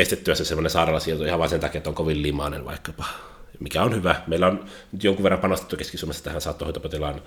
estettyä 0.00 0.34
se 0.34 0.44
semmoinen 0.44 0.70
sairaalasiirto 0.70 1.24
ihan 1.24 1.38
vain 1.38 1.50
sen 1.50 1.60
takia, 1.60 1.78
että 1.78 1.90
on 1.90 1.94
kovin 1.94 2.22
limainen 2.22 2.64
vaikkapa, 2.64 3.04
mikä 3.60 3.82
on 3.82 3.94
hyvä. 3.94 4.22
Meillä 4.26 4.46
on 4.46 4.64
nyt 4.92 5.04
jonkun 5.04 5.22
verran 5.22 5.40
panostettu 5.40 5.76
Keski-Suomessa 5.76 6.24
tähän 6.24 6.40
saattohoitopotilaan 6.40 7.22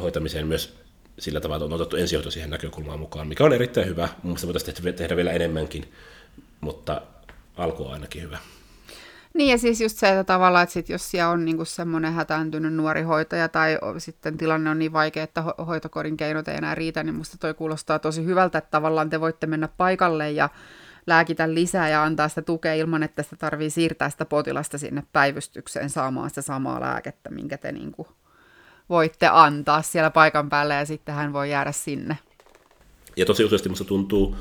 hoitamiseen 0.00 0.46
myös 0.46 0.76
sillä 1.18 1.40
tavalla, 1.40 1.64
että 1.64 1.74
on 1.74 1.80
otettu 1.80 1.96
ensihoito 1.96 2.30
siihen 2.30 2.50
näkökulmaan 2.50 3.00
mukaan, 3.00 3.28
mikä 3.28 3.44
on 3.44 3.52
erittäin 3.52 3.86
hyvä. 3.86 4.08
Mun 4.22 4.22
mielestä 4.22 4.46
voitaisiin 4.46 4.94
tehdä 4.94 5.16
vielä 5.16 5.32
enemmänkin, 5.32 5.92
mutta 6.60 7.02
alku 7.56 7.84
on 7.84 7.92
ainakin 7.92 8.22
hyvä. 8.22 8.38
Niin 9.34 9.50
ja 9.50 9.58
siis 9.58 9.80
just 9.80 9.98
se, 9.98 10.08
että 10.08 10.24
tavallaan, 10.24 10.62
että 10.62 10.72
sit 10.72 10.88
jos 10.88 11.10
siellä 11.10 11.30
on 11.30 11.44
niinku 11.44 11.64
semmoinen 11.64 12.12
hätääntynyt 12.12 12.74
nuori 12.74 13.02
hoitaja 13.02 13.48
tai 13.48 13.78
sitten 13.98 14.38
tilanne 14.38 14.70
on 14.70 14.78
niin 14.78 14.92
vaikea, 14.92 15.22
että 15.22 15.40
ho- 15.40 15.64
hoitokodin 15.64 16.16
keinot 16.16 16.48
ei 16.48 16.56
enää 16.56 16.74
riitä, 16.74 17.02
niin 17.02 17.14
musta 17.14 17.38
toi 17.38 17.54
kuulostaa 17.54 17.98
tosi 17.98 18.24
hyvältä, 18.24 18.58
että 18.58 18.70
tavallaan 18.70 19.10
te 19.10 19.20
voitte 19.20 19.46
mennä 19.46 19.68
paikalle 19.68 20.30
ja 20.30 20.48
lääkitä 21.06 21.54
lisää 21.54 21.88
ja 21.88 22.04
antaa 22.04 22.28
sitä 22.28 22.42
tukea 22.42 22.74
ilman, 22.74 23.02
että 23.02 23.22
sitä 23.22 23.36
tarvii 23.36 23.70
siirtää 23.70 24.10
sitä 24.10 24.24
potilasta 24.24 24.78
sinne 24.78 25.02
päivystykseen 25.12 25.90
saamaan 25.90 26.30
sitä 26.30 26.42
samaa 26.42 26.80
lääkettä, 26.80 27.30
minkä 27.30 27.58
te 27.58 27.72
niin 27.72 27.92
kuin 27.92 28.08
voitte 28.88 29.28
antaa 29.32 29.82
siellä 29.82 30.10
paikan 30.10 30.48
päällä 30.48 30.74
ja 30.74 30.84
sitten 30.84 31.14
hän 31.14 31.32
voi 31.32 31.50
jäädä 31.50 31.72
sinne. 31.72 32.18
Ja 33.16 33.26
tosi 33.26 33.44
useasti 33.44 33.68
minusta 33.68 33.84
tuntuu 33.84 34.36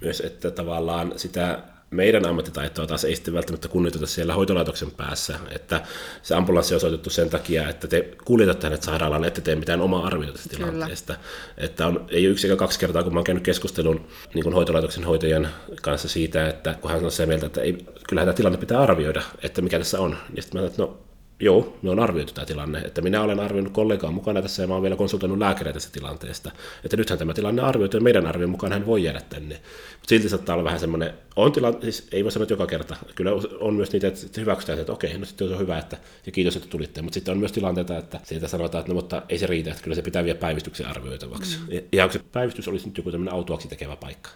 myös, 0.00 0.20
että 0.20 0.50
tavallaan 0.50 1.12
sitä 1.16 1.58
meidän 1.90 2.26
ammattitaitoa 2.26 2.86
taas 2.86 3.04
ei 3.04 3.14
sitten 3.14 3.34
välttämättä 3.34 3.68
kunnioiteta 3.68 4.06
siellä 4.06 4.34
hoitolaitoksen 4.34 4.90
päässä, 4.90 5.38
että 5.50 5.82
se 6.22 6.34
ambulanssi 6.34 6.74
on 6.74 6.76
osoitettu 6.76 7.10
sen 7.10 7.30
takia, 7.30 7.68
että 7.68 7.88
te 7.88 8.16
kuljetatte 8.24 8.66
hänet 8.66 8.82
sairaalaan, 8.82 9.24
ette 9.24 9.40
tee 9.40 9.56
mitään 9.56 9.80
omaa 9.80 10.06
arviota 10.06 10.32
tästä 10.32 10.56
tilanteesta. 10.56 11.14
Että 11.58 11.86
on, 11.86 12.06
ei 12.08 12.24
yksi 12.24 12.46
eikä 12.46 12.56
kaksi 12.56 12.78
kertaa, 12.78 13.02
kun 13.02 13.12
mä 13.12 13.18
oon 13.18 13.24
käynyt 13.24 13.44
keskustelun 13.44 14.06
niin 14.34 14.42
kuin 14.42 14.54
hoitolaitoksen 14.54 15.04
hoitajan 15.04 15.48
kanssa 15.82 16.08
siitä, 16.08 16.48
että 16.48 16.74
kun 16.80 16.90
hän 16.90 17.04
on 17.04 17.10
se 17.10 17.26
mieltä, 17.26 17.46
että 17.46 17.60
ei, 17.60 17.86
kyllähän 18.08 18.26
tämä 18.26 18.36
tilanne 18.36 18.58
pitää 18.58 18.80
arvioida, 18.80 19.22
että 19.42 19.62
mikä 19.62 19.78
tässä 19.78 20.00
on. 20.00 20.16
Ja 20.34 20.42
sitten 20.42 20.62
mä 20.62 20.68
sanoin, 20.68 20.70
että 20.70 20.82
no 20.82 21.09
Joo, 21.40 21.76
me 21.82 21.90
on 21.90 22.00
arvioitu 22.00 22.32
tämä 22.32 22.46
tilanne. 22.46 22.78
Että 22.78 23.02
minä 23.02 23.22
olen 23.22 23.40
arvioinut 23.40 23.72
kollegaa 23.72 24.10
mukana 24.10 24.42
tässä 24.42 24.62
ja 24.62 24.66
mä 24.66 24.74
olen 24.74 24.82
vielä 24.82 24.96
konsultoinut 24.96 25.38
lääkäriä 25.38 25.72
tästä 25.72 25.92
tilanteesta. 25.92 26.50
Että 26.84 26.96
nythän 26.96 27.18
tämä 27.18 27.34
tilanne 27.34 27.62
arvioitu 27.62 27.96
ja 27.96 28.00
meidän 28.00 28.26
arvion 28.26 28.50
mukaan 28.50 28.72
hän 28.72 28.86
voi 28.86 29.04
jäädä 29.04 29.20
tänne. 29.28 29.54
Mutta 29.54 30.08
silti 30.08 30.28
saattaa 30.28 30.54
olla 30.54 30.64
vähän 30.64 30.80
semmoinen, 30.80 31.12
on 31.36 31.52
tilanne, 31.52 31.80
siis 31.80 32.08
ei 32.12 32.24
voi 32.24 32.32
sanoa 32.32 32.44
että 32.44 32.52
joka 32.52 32.66
kerta. 32.66 32.96
Kyllä 33.14 33.32
on 33.60 33.74
myös 33.74 33.92
niitä, 33.92 34.08
että 34.08 34.40
hyväksytään, 34.40 34.78
että 34.78 34.92
okei, 34.92 35.18
no 35.18 35.24
sitten 35.24 35.52
on 35.52 35.58
hyvä, 35.58 35.78
että, 35.78 35.96
ja 36.26 36.32
kiitos, 36.32 36.56
että 36.56 36.68
tulitte. 36.68 37.02
Mutta 37.02 37.14
sitten 37.14 37.32
on 37.32 37.38
myös 37.38 37.52
tilanteita, 37.52 37.98
että 37.98 38.20
sieltä 38.22 38.48
sanotaan, 38.48 38.80
että 38.80 38.92
no 38.92 38.94
mutta 38.94 39.22
ei 39.28 39.38
se 39.38 39.46
riitä, 39.46 39.70
että 39.70 39.82
kyllä 39.82 39.94
se 39.94 40.02
pitää 40.02 40.24
vielä 40.24 40.38
päivystyksen 40.38 40.86
arvioitavaksi. 40.86 41.58
Mm. 41.58 41.80
Ja 41.92 42.04
onko 42.04 42.12
se 42.12 42.20
päivystys 42.32 42.68
olisi 42.68 42.86
nyt 42.86 42.96
joku 42.96 43.10
tämmöinen 43.10 43.34
autuaksi 43.34 43.68
tekevä 43.68 43.96
paikka? 43.96 44.30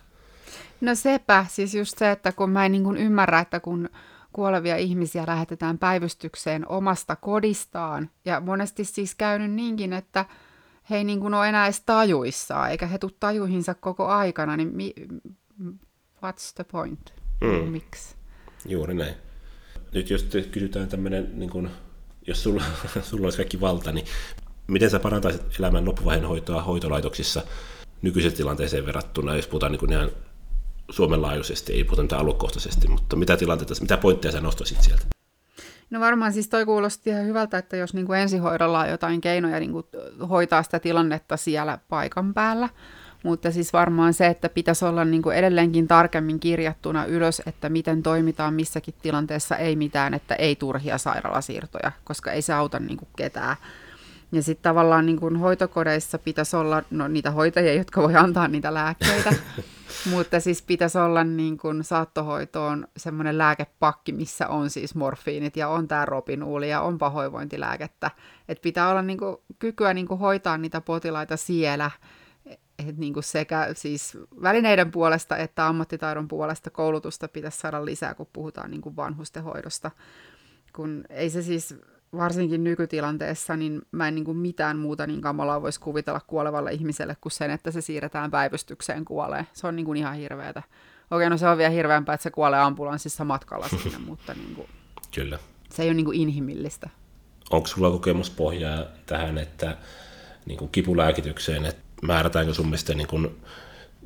No 0.80 0.94
sepä, 0.94 1.46
siis 1.50 1.74
just 1.74 1.98
se, 1.98 2.10
että 2.10 2.32
kun 2.32 2.50
mä 2.50 2.66
en 2.66 2.72
niin 2.72 2.96
ymmärrä, 2.96 3.40
että 3.40 3.60
kun 3.60 3.88
kuolevia 4.34 4.76
ihmisiä 4.76 5.24
lähetetään 5.26 5.78
päivystykseen 5.78 6.68
omasta 6.68 7.16
kodistaan. 7.16 8.10
Ja 8.24 8.40
monesti 8.40 8.84
siis 8.84 9.14
käynyt 9.14 9.52
niinkin, 9.52 9.92
että 9.92 10.24
he 10.90 10.96
ei 10.96 11.04
niin 11.04 11.20
kuin 11.20 11.34
ole 11.34 11.48
enää 11.48 11.66
edes 11.66 11.80
tajuissaan, 11.80 12.70
eikä 12.70 12.86
he 12.86 12.98
tule 12.98 13.12
tajuihinsa 13.20 13.74
koko 13.74 14.06
aikana, 14.06 14.56
niin 14.56 14.76
mi- 14.76 14.94
what's 16.24 16.52
the 16.54 16.64
point? 16.64 17.14
Mm. 17.40 17.68
Miksi? 17.68 18.14
Juuri 18.66 18.94
näin. 18.94 19.14
Nyt 19.92 20.10
jos 20.10 20.22
te 20.22 20.42
kysytään 20.42 20.88
tämmöinen, 20.88 21.30
niin 21.38 21.50
kun, 21.50 21.70
jos 22.26 22.42
sulla, 22.42 22.62
sulla 23.02 23.26
olisi 23.26 23.38
kaikki 23.38 23.60
valta, 23.60 23.92
niin 23.92 24.06
miten 24.66 24.90
sä 24.90 24.98
parantaisit 24.98 25.58
elämän 25.58 25.84
loppuvaiheen 25.84 26.28
hoitoa 26.28 26.62
hoitolaitoksissa 26.62 27.42
nykyiseen 28.02 28.34
tilanteeseen 28.34 28.86
verrattuna, 28.86 29.36
jos 29.36 29.46
puhutaan 29.46 29.72
niin 29.72 29.80
kuin 29.80 29.92
ihan 29.92 30.10
Suomen 30.90 31.22
laajuisesti, 31.22 31.72
ei 31.72 31.84
puhuta 31.84 32.02
mitään 32.02 32.20
aluekohtaisesti, 32.20 32.88
mutta 32.88 33.16
mitä 33.16 33.36
tilanteita, 33.36 33.74
mitä 33.80 33.96
pointteja 33.96 34.32
sä 34.32 34.40
nostaisit 34.40 34.82
sieltä? 34.82 35.06
No 35.90 36.00
varmaan 36.00 36.32
siis 36.32 36.48
toi 36.48 36.64
kuulosti 36.64 37.10
ihan 37.10 37.26
hyvältä, 37.26 37.58
että 37.58 37.76
jos 37.76 37.94
niin 37.94 38.06
kuin 38.06 38.18
ensihoidolla 38.18 38.80
on 38.80 38.90
jotain 38.90 39.20
keinoja 39.20 39.60
niin 39.60 39.72
kuin 39.72 39.86
hoitaa 40.28 40.62
sitä 40.62 40.78
tilannetta 40.78 41.36
siellä 41.36 41.78
paikan 41.88 42.34
päällä, 42.34 42.68
mutta 43.24 43.52
siis 43.52 43.72
varmaan 43.72 44.14
se, 44.14 44.26
että 44.26 44.48
pitäisi 44.48 44.84
olla 44.84 45.04
niin 45.04 45.22
kuin 45.22 45.36
edelleenkin 45.36 45.88
tarkemmin 45.88 46.40
kirjattuna 46.40 47.04
ylös, 47.04 47.42
että 47.46 47.68
miten 47.68 48.02
toimitaan 48.02 48.54
missäkin 48.54 48.94
tilanteessa, 49.02 49.56
ei 49.56 49.76
mitään, 49.76 50.14
että 50.14 50.34
ei 50.34 50.56
turhia 50.56 50.98
sairaalasiirtoja, 50.98 51.92
koska 52.04 52.32
ei 52.32 52.42
se 52.42 52.52
auta 52.52 52.78
niin 52.78 52.96
kuin 52.96 53.08
ketään. 53.16 53.56
Ja 54.32 54.42
sitten 54.42 54.62
tavallaan 54.62 55.06
niin 55.06 55.20
kuin 55.20 55.36
hoitokodeissa 55.36 56.18
pitäisi 56.18 56.56
olla 56.56 56.82
no, 56.90 57.08
niitä 57.08 57.30
hoitajia, 57.30 57.74
jotka 57.74 58.02
voi 58.02 58.16
antaa 58.16 58.48
niitä 58.48 58.74
lääkkeitä, 58.74 59.32
mutta 60.10 60.40
siis 60.40 60.62
pitäisi 60.62 60.98
olla 60.98 61.24
niin 61.24 61.58
kuin 61.58 61.84
saattohoitoon 61.84 62.88
semmoinen 62.96 63.38
lääkepakki, 63.38 64.12
missä 64.12 64.48
on 64.48 64.70
siis 64.70 64.94
morfiinit 64.94 65.56
ja 65.56 65.68
on 65.68 65.88
tämä 65.88 66.04
ropinuuli 66.04 66.70
ja 66.70 66.80
on 66.80 66.98
pahoinvointilääkettä. 66.98 68.10
Et 68.48 68.62
pitää 68.62 68.90
olla 68.90 69.02
niin 69.02 69.18
kuin 69.18 69.36
kykyä 69.58 69.94
niin 69.94 70.08
kuin 70.08 70.20
hoitaa 70.20 70.58
niitä 70.58 70.80
potilaita 70.80 71.36
siellä, 71.36 71.90
et 72.88 72.96
niin 72.96 73.12
kuin 73.12 73.24
sekä 73.24 73.68
siis 73.74 74.18
välineiden 74.42 74.90
puolesta 74.90 75.36
että 75.36 75.66
ammattitaidon 75.66 76.28
puolesta 76.28 76.70
koulutusta 76.70 77.28
pitäisi 77.28 77.58
saada 77.58 77.84
lisää, 77.84 78.14
kun 78.14 78.28
puhutaan 78.32 78.70
niin 78.70 78.80
kuin 78.80 78.96
vanhustenhoidosta. 78.96 79.90
Kun 80.72 81.04
ei 81.10 81.30
se 81.30 81.42
siis 81.42 81.74
varsinkin 82.16 82.64
nykytilanteessa, 82.64 83.56
niin 83.56 83.82
mä 83.92 84.08
en 84.08 84.14
niin 84.14 84.24
kuin 84.24 84.36
mitään 84.36 84.78
muuta 84.78 85.06
niin 85.06 85.20
kamalaa 85.20 85.62
voisi 85.62 85.80
kuvitella 85.80 86.20
kuolevalle 86.26 86.72
ihmiselle 86.72 87.16
kuin 87.20 87.32
sen, 87.32 87.50
että 87.50 87.70
se 87.70 87.80
siirretään 87.80 88.30
päivystykseen 88.30 89.04
kuolee. 89.04 89.46
Se 89.52 89.66
on 89.66 89.76
niin 89.76 89.86
kuin 89.86 89.96
ihan 89.96 90.14
hirveätä. 90.14 90.62
Okei, 91.10 91.30
no 91.30 91.36
se 91.36 91.48
on 91.48 91.58
vielä 91.58 91.70
hirveämpää, 91.70 92.14
että 92.14 92.22
se 92.22 92.30
kuolee 92.30 92.60
ambulanssissa 92.60 93.24
matkalla 93.24 93.68
sinne, 93.68 93.98
mutta 94.08 94.34
niin 94.34 94.54
kuin, 94.54 94.68
Kyllä. 95.14 95.38
se 95.70 95.82
ei 95.82 95.88
ole 95.88 95.94
niin 95.94 96.06
kuin 96.06 96.20
inhimillistä. 96.20 96.90
Onko 97.50 97.66
sulla 97.66 97.90
kokemuspohjaa 97.90 98.84
tähän, 99.06 99.38
että 99.38 99.76
niin 100.46 100.58
kuin 100.58 100.70
kipulääkitykseen, 100.70 101.64
että 101.64 101.82
määrätäänkö 102.02 102.54
sun 102.54 102.66
mielestä 102.66 102.94
niin 102.94 103.06
kuin 103.06 103.40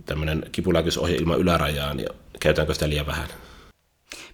tämmöinen 0.07 0.43
kipulääkitysohje 0.53 1.17
ilman 1.17 1.39
ylärajaa, 1.39 1.95
niin 1.95 2.09
käytetäänkö 2.41 2.75
sitä 2.75 2.89
liian 2.89 3.07
vähän? 3.07 3.29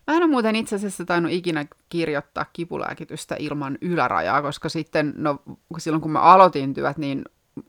Mä 0.06 0.16
en 0.16 0.22
ole 0.22 0.30
muuten 0.30 0.56
itse 0.56 0.76
asiassa 0.76 1.04
tainnut 1.04 1.32
ikinä 1.32 1.66
kirjoittaa 1.88 2.46
kipulääkitystä 2.52 3.36
ilman 3.38 3.78
ylärajaa, 3.80 4.42
koska 4.42 4.68
sitten, 4.68 5.14
no 5.16 5.42
silloin 5.78 6.00
kun 6.00 6.10
mä 6.10 6.20
aloitin 6.20 6.74
työt, 6.74 6.98
niin 6.98 7.24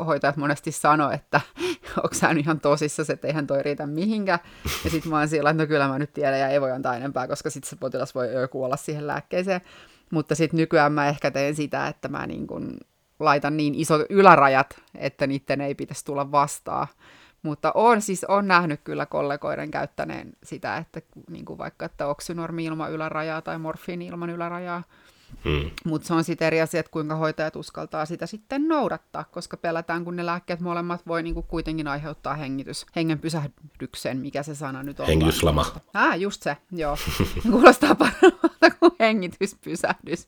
hoitajat 0.06 0.38
monesti 0.38 0.72
sanoi, 0.72 1.16
että 1.16 1.42
onko 2.04 2.14
sä 2.14 2.30
ihan 2.30 2.60
tosissa, 2.60 3.04
että 3.14 3.28
eihän 3.28 3.48
toi 3.48 3.64
riitä 3.64 3.88
mihinkään. 3.88 4.40
Ja 4.84 4.90
sitten 4.90 5.12
mä 5.12 5.18
oon 5.18 5.28
siellä, 5.28 5.50
että 5.50 5.64
no 5.64 5.68
kyllä 5.68 5.88
mä 5.88 6.00
nyt 6.00 6.14
tiedän 6.14 6.40
ja 6.40 6.48
ei 6.48 6.62
voi 6.62 6.72
antaa 6.72 6.96
enempää, 6.96 7.28
koska 7.28 7.50
sitten 7.50 7.70
se 7.70 7.76
potilas 7.76 8.16
voi 8.16 8.34
jo 8.34 8.48
kuolla 8.48 8.78
siihen 8.78 9.08
lääkkeeseen. 9.08 9.62
Mutta 10.12 10.36
sitten 10.36 10.58
nykyään 10.58 10.92
mä 10.92 11.08
ehkä 11.08 11.32
teen 11.32 11.56
sitä, 11.56 11.88
että 11.88 12.08
mä 12.08 12.28
niin 12.28 12.48
kun 12.48 12.78
laita 13.20 13.50
niin 13.50 13.76
isot 13.76 14.02
ylärajat, 14.10 14.82
että 14.96 15.28
niiden 15.28 15.62
ei 15.62 15.76
pitäisi 15.76 16.06
tulla 16.06 16.32
vastaan. 16.32 16.88
Mutta 17.46 17.72
on 17.76 18.02
siis 18.02 18.24
on 18.24 18.48
nähnyt 18.48 18.82
kyllä 18.84 19.06
kollegoiden 19.06 19.72
käyttäneen 19.72 20.34
sitä, 20.44 20.78
että 20.78 21.02
niin 21.30 21.46
kuin 21.46 21.58
vaikka 21.58 21.86
että 21.86 22.08
oksynormi 22.08 22.66
ilman 22.66 22.92
ylärajaa 22.92 23.42
tai 23.42 23.58
morfiini 23.58 24.06
ilman 24.06 24.30
ylärajaa. 24.30 24.84
Hmm. 25.44 25.72
Mutta 25.86 26.08
se 26.08 26.14
on 26.14 26.24
sitten 26.24 26.46
eri 26.46 26.62
asia, 26.62 26.80
että 26.80 26.92
kuinka 26.92 27.16
hoitajat 27.16 27.56
uskaltaa 27.56 28.06
sitä 28.06 28.26
sitten 28.26 28.68
noudattaa, 28.68 29.24
koska 29.24 29.58
pelätään, 29.58 30.06
kun 30.06 30.16
ne 30.16 30.26
lääkkeet 30.26 30.60
molemmat 30.60 31.08
voi 31.08 31.24
niinku 31.24 31.42
kuitenkin 31.42 31.88
aiheuttaa 31.88 32.34
hengitys, 32.34 32.86
hengen 32.96 33.20
pysähdyksen, 33.20 34.18
mikä 34.18 34.44
se 34.44 34.56
sana 34.56 34.84
nyt 34.84 35.00
on. 35.00 35.08
Hengityslama. 35.08 35.66
Ah, 35.94 36.20
just 36.20 36.44
se, 36.44 36.58
joo. 36.72 36.98
Kuulostaa 37.52 37.96
paremmalta 37.96 38.72
kuin 38.80 38.92
hengityspysähdys. 39.00 40.28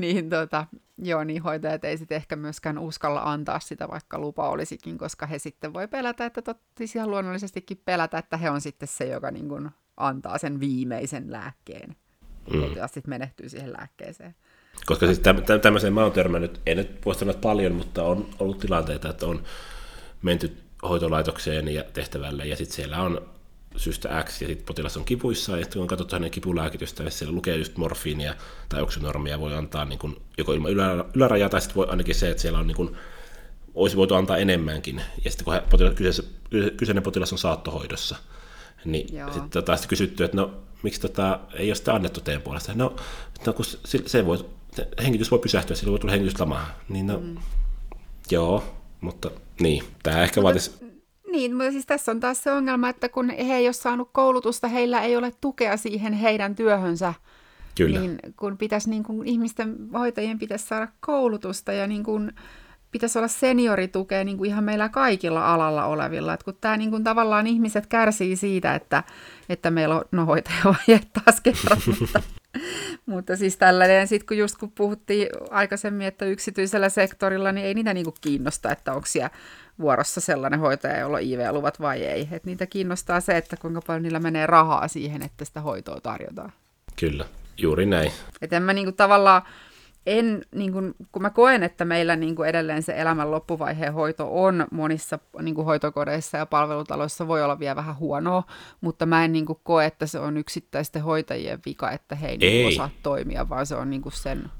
Niin 0.00 0.30
tota, 0.30 0.66
joo, 0.98 1.24
niin 1.24 1.42
hoitajat 1.42 1.84
ei 1.84 1.98
sitten 1.98 2.16
ehkä 2.16 2.36
myöskään 2.36 2.78
uskalla 2.78 3.22
antaa 3.22 3.60
sitä, 3.60 3.88
vaikka 3.88 4.18
lupa 4.18 4.48
olisikin, 4.48 4.98
koska 4.98 5.26
he 5.26 5.38
sitten 5.38 5.72
voi 5.72 5.88
pelätä, 5.88 6.26
että 6.26 6.42
totti 6.42 6.84
ihan 6.96 7.10
luonnollisestikin 7.10 7.82
pelätä, 7.84 8.18
että 8.18 8.36
he 8.36 8.50
on 8.50 8.60
sitten 8.60 8.88
se, 8.88 9.04
joka 9.04 9.30
niin 9.30 9.48
kuin 9.48 9.70
antaa 9.96 10.38
sen 10.38 10.60
viimeisen 10.60 11.32
lääkkeen. 11.32 11.96
Mm. 12.52 12.60
Potilas 12.60 12.94
sitten 12.94 13.10
menehtyy 13.10 13.48
siihen 13.48 13.72
lääkkeeseen. 13.72 14.34
Koska 14.86 15.06
siis 15.06 15.18
tä- 15.18 15.58
tämmöiseen 15.62 15.92
mä 15.92 16.02
oon 16.02 16.12
törmännyt, 16.12 16.60
en 16.66 16.76
nyt 16.76 17.06
voi 17.06 17.14
sanoa 17.14 17.34
paljon, 17.34 17.72
mutta 17.72 18.04
on 18.04 18.28
ollut 18.38 18.58
tilanteita, 18.58 19.10
että 19.10 19.26
on 19.26 19.42
menty 20.22 20.56
hoitolaitokseen 20.82 21.68
ja 21.68 21.84
tehtävälle, 21.92 22.46
ja 22.46 22.56
sitten 22.56 22.76
siellä 22.76 23.02
on 23.02 23.37
syystä 23.78 24.24
X, 24.24 24.42
ja 24.42 24.48
sitten 24.48 24.66
potilas 24.66 24.96
on 24.96 25.04
kipuissa, 25.04 25.58
ja 25.58 25.66
kun 25.72 25.82
on 25.82 25.88
katsottu 25.88 26.16
hänen 26.16 26.30
kipulääkitystä, 26.30 27.02
ja 27.02 27.10
siellä 27.10 27.34
lukee 27.34 27.56
just 27.56 27.76
morfiinia 27.76 28.34
tai 28.68 28.82
oksynormia, 28.82 29.40
voi 29.40 29.54
antaa 29.54 29.84
niin 29.84 29.98
kuin, 29.98 30.16
joko 30.38 30.52
ilman 30.52 30.72
ylärajaa, 31.14 31.48
tai 31.48 31.60
sitten 31.60 31.76
voi 31.76 31.86
ainakin 31.88 32.14
se, 32.14 32.30
että 32.30 32.40
siellä 32.40 32.58
on 32.58 32.66
niin 32.66 32.76
kuin, 32.76 32.96
olisi 33.74 33.96
voitu 33.96 34.14
antaa 34.14 34.36
enemmänkin, 34.36 35.02
ja 35.24 35.30
sitten 35.30 35.44
kun 35.44 35.54
he, 35.54 35.62
potilas, 35.70 35.94
kyseisen, 35.94 36.24
kyseinen 36.76 37.02
potilas 37.02 37.32
on 37.32 37.38
saattohoidossa, 37.38 38.16
niin 38.84 39.08
sitten 39.08 39.50
tota, 39.50 39.76
sit 39.76 39.86
kysytty, 39.86 40.24
että 40.24 40.36
no 40.36 40.54
miksi 40.82 41.00
tota, 41.00 41.40
ei 41.54 41.68
ole 41.68 41.74
sitä 41.74 41.94
annettu 41.94 42.20
teidän 42.20 42.42
puolesta. 42.42 42.72
No, 42.74 42.96
no 43.46 43.52
kun 43.52 43.64
se, 43.64 44.02
se 44.06 44.26
voi, 44.26 44.38
hengitys 45.02 45.30
voi 45.30 45.38
pysähtyä, 45.38 45.76
sillä 45.76 45.90
voi 45.90 45.98
tulla 45.98 46.12
hengityslama. 46.12 46.66
Niin 46.88 47.06
no, 47.06 47.20
mm. 47.20 47.36
joo, 48.30 48.64
mutta 49.00 49.30
niin, 49.60 49.84
tämä 50.02 50.22
ehkä 50.22 50.42
vaatisi 50.42 50.87
niin, 51.38 51.56
mutta 51.56 51.70
siis 51.70 51.86
tässä 51.86 52.12
on 52.12 52.20
taas 52.20 52.42
se 52.42 52.52
ongelma, 52.52 52.88
että 52.88 53.08
kun 53.08 53.30
he 53.30 53.54
ei 53.54 53.66
ole 53.66 53.72
saanut 53.72 54.08
koulutusta, 54.12 54.68
heillä 54.68 55.00
ei 55.00 55.16
ole 55.16 55.32
tukea 55.40 55.76
siihen 55.76 56.12
heidän 56.12 56.54
työhönsä. 56.54 57.14
Kyllä. 57.76 58.00
Niin 58.00 58.18
kun 58.36 58.58
pitäisi, 58.58 58.90
niin 58.90 59.02
kun 59.02 59.26
ihmisten 59.26 59.76
hoitajien 59.92 60.38
pitäisi 60.38 60.66
saada 60.66 60.88
koulutusta 61.00 61.72
ja 61.72 61.86
niin 61.86 62.04
kun 62.04 62.32
pitäisi 62.90 63.18
olla 63.18 63.28
senioritukea 63.28 64.24
niin 64.24 64.36
kuin 64.36 64.50
ihan 64.50 64.64
meillä 64.64 64.88
kaikilla 64.88 65.54
alalla 65.54 65.84
olevilla. 65.84 66.34
Et 66.34 66.42
kun 66.42 66.56
tämä 66.60 66.76
niin 66.76 66.90
kuin 66.90 67.04
tavallaan 67.04 67.46
ihmiset 67.46 67.86
kärsii 67.86 68.36
siitä, 68.36 68.74
että, 68.74 69.02
että 69.48 69.70
meillä 69.70 69.96
on 69.96 70.04
no 70.12 70.26
hoitajavaje 70.26 71.00
taas 71.24 71.40
kerran, 71.40 71.78
mutta, 71.86 72.22
mutta 73.06 73.36
siis 73.36 73.56
tällainen, 73.56 74.08
sit 74.08 74.24
kun 74.24 74.38
just 74.38 74.56
kun 74.56 74.72
puhuttiin 74.72 75.28
aikaisemmin, 75.50 76.06
että 76.06 76.24
yksityisellä 76.24 76.88
sektorilla, 76.88 77.52
niin 77.52 77.66
ei 77.66 77.74
niitä 77.74 77.94
niin 77.94 78.04
kuin 78.04 78.16
kiinnosta, 78.20 78.72
että 78.72 78.92
onko 78.92 79.06
siellä 79.06 79.30
vuorossa 79.80 80.20
sellainen 80.20 80.60
hoitaja, 80.60 80.98
jolla 80.98 81.16
on 81.16 81.22
IV-luvat 81.22 81.80
vai 81.80 82.04
ei. 82.04 82.28
Et 82.32 82.44
niitä 82.44 82.66
kiinnostaa 82.66 83.20
se, 83.20 83.36
että 83.36 83.56
kuinka 83.56 83.80
paljon 83.86 84.02
niillä 84.02 84.20
menee 84.20 84.46
rahaa 84.46 84.88
siihen, 84.88 85.22
että 85.22 85.44
sitä 85.44 85.60
hoitoa 85.60 86.00
tarjotaan. 86.00 86.52
Kyllä, 87.00 87.24
juuri 87.56 87.86
näin. 87.86 88.12
Et 88.42 88.52
en 88.52 88.62
mä 88.62 88.72
niinku 88.72 88.92
tavallaan, 88.92 89.42
en, 90.06 90.42
niin 90.54 90.72
kun, 90.72 90.94
kun 91.12 91.22
mä 91.22 91.30
koen, 91.30 91.62
että 91.62 91.84
meillä 91.84 92.16
niin 92.16 92.36
kuin 92.36 92.48
edelleen 92.48 92.82
se 92.82 92.94
elämän 92.96 93.30
loppuvaiheen 93.30 93.92
hoito 93.92 94.44
on 94.44 94.66
monissa 94.70 95.18
niin 95.42 95.54
kuin 95.54 95.64
hoitokodeissa 95.64 96.38
ja 96.38 96.46
palvelutaloissa 96.46 97.28
voi 97.28 97.42
olla 97.42 97.58
vielä 97.58 97.76
vähän 97.76 97.98
huonoa, 97.98 98.42
mutta 98.80 99.06
mä 99.06 99.24
en 99.24 99.32
niin 99.32 99.46
kuin 99.46 99.58
koe, 99.62 99.86
että 99.86 100.06
se 100.06 100.18
on 100.18 100.36
yksittäisten 100.36 101.02
hoitajien 101.02 101.58
vika, 101.66 101.90
että 101.90 102.14
he 102.14 102.28
ei, 102.28 102.38
ei. 102.40 102.66
osaa 102.66 102.90
toimia, 103.02 103.48
vaan 103.48 103.66
se 103.66 103.74
on 103.74 103.90
niin 103.90 104.02
kuin 104.02 104.12
sen 104.12 104.50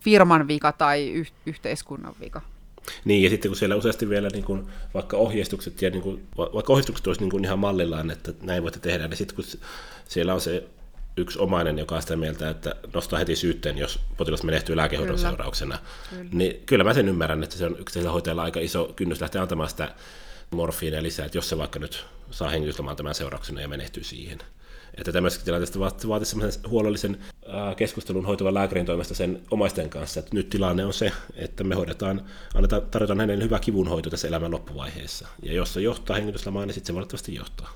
firman 0.00 0.48
vika 0.48 0.72
tai 0.72 1.12
y- 1.12 1.24
yhteiskunnan 1.46 2.14
vika. 2.20 2.40
Niin, 3.04 3.22
ja 3.22 3.30
sitten 3.30 3.50
kun 3.50 3.56
siellä 3.56 3.76
useasti 3.76 4.08
vielä 4.08 4.28
niin 4.28 4.44
kuin, 4.44 4.66
vaikka 4.94 5.16
ohjeistukset, 5.16 5.82
ja 5.82 5.90
niin 5.90 6.02
kuin, 6.02 6.26
vaikka 6.36 6.72
ohjeistukset 6.72 7.06
olisi 7.06 7.20
niin 7.20 7.30
kuin 7.30 7.44
ihan 7.44 7.58
mallillaan, 7.58 8.10
että 8.10 8.32
näin 8.42 8.62
voitte 8.62 8.80
tehdä, 8.80 9.08
niin 9.08 9.16
sitten 9.16 9.36
kun 9.36 9.44
siellä 10.08 10.34
on 10.34 10.40
se 10.40 10.64
yksi 11.16 11.38
omainen, 11.38 11.78
joka 11.78 11.94
on 11.94 12.02
sitä 12.02 12.16
mieltä, 12.16 12.50
että 12.50 12.74
nostaa 12.94 13.18
heti 13.18 13.36
syytteen, 13.36 13.78
jos 13.78 14.00
potilas 14.16 14.42
menehtyy 14.42 14.76
lääkehoidon 14.76 15.16
kyllä. 15.16 15.28
seurauksena, 15.28 15.78
kyllä. 16.10 16.30
niin 16.32 16.62
kyllä 16.66 16.84
mä 16.84 16.94
sen 16.94 17.08
ymmärrän, 17.08 17.42
että 17.42 17.56
se 17.56 17.66
on 17.66 17.72
yksittäisellä 17.72 18.12
hoitajalla 18.12 18.42
aika 18.42 18.60
iso 18.60 18.92
kynnys 18.96 19.20
lähteä 19.20 19.42
antamaan 19.42 19.68
sitä 19.68 19.94
morfiinia 20.50 21.02
lisää, 21.02 21.26
että 21.26 21.38
jos 21.38 21.48
se 21.48 21.58
vaikka 21.58 21.78
nyt 21.78 22.04
saa 22.30 22.50
hengityslomaan 22.50 22.96
tämän 22.96 23.14
seurauksena 23.14 23.60
ja 23.60 23.68
menehtyy 23.68 24.04
siihen. 24.04 24.38
Että 24.98 25.12
tämmöisestä 25.12 25.44
tilanteesta 25.44 25.78
vaatii 26.08 26.26
semmoisen 26.26 26.70
huolellisen 26.70 27.18
keskustelun 27.76 28.26
hoitavan 28.26 28.54
lääkärin 28.54 28.86
toimesta 28.86 29.14
sen 29.14 29.42
omaisten 29.50 29.90
kanssa, 29.90 30.20
että 30.20 30.34
nyt 30.34 30.50
tilanne 30.50 30.84
on 30.84 30.92
se, 30.92 31.12
että 31.36 31.64
me 31.64 31.74
hoidetaan, 31.74 32.22
annetaan, 32.54 32.82
tarjotaan 32.82 33.20
hänelle 33.20 33.44
hyvä 33.44 33.58
kivunhoito 33.58 34.10
tässä 34.10 34.28
elämän 34.28 34.50
loppuvaiheessa. 34.50 35.28
Ja 35.42 35.52
jos 35.52 35.74
se 35.74 35.80
johtaa 35.80 36.16
hengityslamaan, 36.16 36.68
niin 36.68 36.74
sitten 36.74 36.86
se 36.86 36.94
valitettavasti 36.94 37.34
johtaa. 37.34 37.70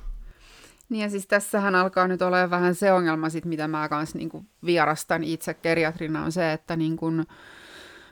Niin 0.89 1.03
ja 1.03 1.11
siis 1.11 1.27
tässähän 1.27 1.75
alkaa 1.75 2.09
nyt 2.09 2.23
olla 2.23 2.51
vähän 2.51 2.75
se 2.75 2.93
ongelma, 2.93 3.31
sit, 3.31 3.45
mitä 3.45 3.69
mä 3.69 3.89
kanssa 3.89 4.19
niin 4.19 4.49
vierastan 4.65 5.25
itse 5.25 5.55
geriatrina, 5.55 6.25
on 6.25 6.33
se, 6.33 6.53
että 6.53 6.77
niin 6.77 6.97
kuin, 6.97 7.27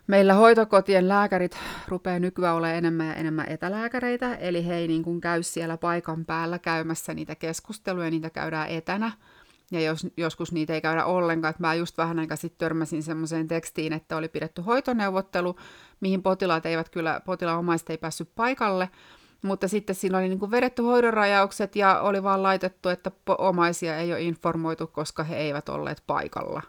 meillä 0.06 0.34
hoitokotien 0.34 1.08
lääkärit 1.08 1.58
rupeaa 1.88 2.18
nykyään 2.18 2.56
olemaan 2.56 2.78
enemmän 2.78 3.06
ja 3.06 3.14
enemmän 3.14 3.48
etälääkäreitä, 3.48 4.34
eli 4.34 4.66
he 4.66 4.74
ei 4.74 4.88
niin 4.88 5.02
kuin 5.02 5.20
käy 5.20 5.42
siellä 5.42 5.76
paikan 5.76 6.24
päällä 6.24 6.58
käymässä 6.58 7.14
niitä 7.14 7.34
keskusteluja, 7.34 8.10
niitä 8.10 8.30
käydään 8.30 8.68
etänä. 8.68 9.12
Ja 9.70 9.80
jos, 9.80 10.06
joskus 10.16 10.52
niitä 10.52 10.74
ei 10.74 10.80
käydä 10.80 11.04
ollenkaan, 11.04 11.50
että 11.50 11.62
mä 11.62 11.74
just 11.74 11.98
vähän 11.98 12.18
aika 12.18 12.36
sitten 12.36 12.58
törmäsin 12.58 13.02
semmoiseen 13.02 13.48
tekstiin, 13.48 13.92
että 13.92 14.16
oli 14.16 14.28
pidetty 14.28 14.62
hoitoneuvottelu, 14.62 15.56
mihin 16.00 16.22
potilaat 16.22 16.66
eivät 16.66 16.88
kyllä, 16.88 17.20
potilaan 17.24 17.58
omaiset 17.58 17.90
ei 17.90 17.98
päässyt 17.98 18.30
paikalle, 18.34 18.90
mutta 19.42 19.68
sitten 19.68 19.96
siinä 19.96 20.18
oli 20.18 20.28
niin 20.28 20.38
kuin 20.38 20.50
vedetty 20.50 20.82
hoidonrajaukset 20.82 21.76
ja 21.76 22.00
oli 22.00 22.22
vaan 22.22 22.42
laitettu, 22.42 22.88
että 22.88 23.10
omaisia 23.38 23.96
ei 23.96 24.12
ole 24.12 24.20
informoitu, 24.22 24.86
koska 24.86 25.24
he 25.24 25.36
eivät 25.36 25.68
olleet 25.68 26.02
paikalla. 26.06 26.62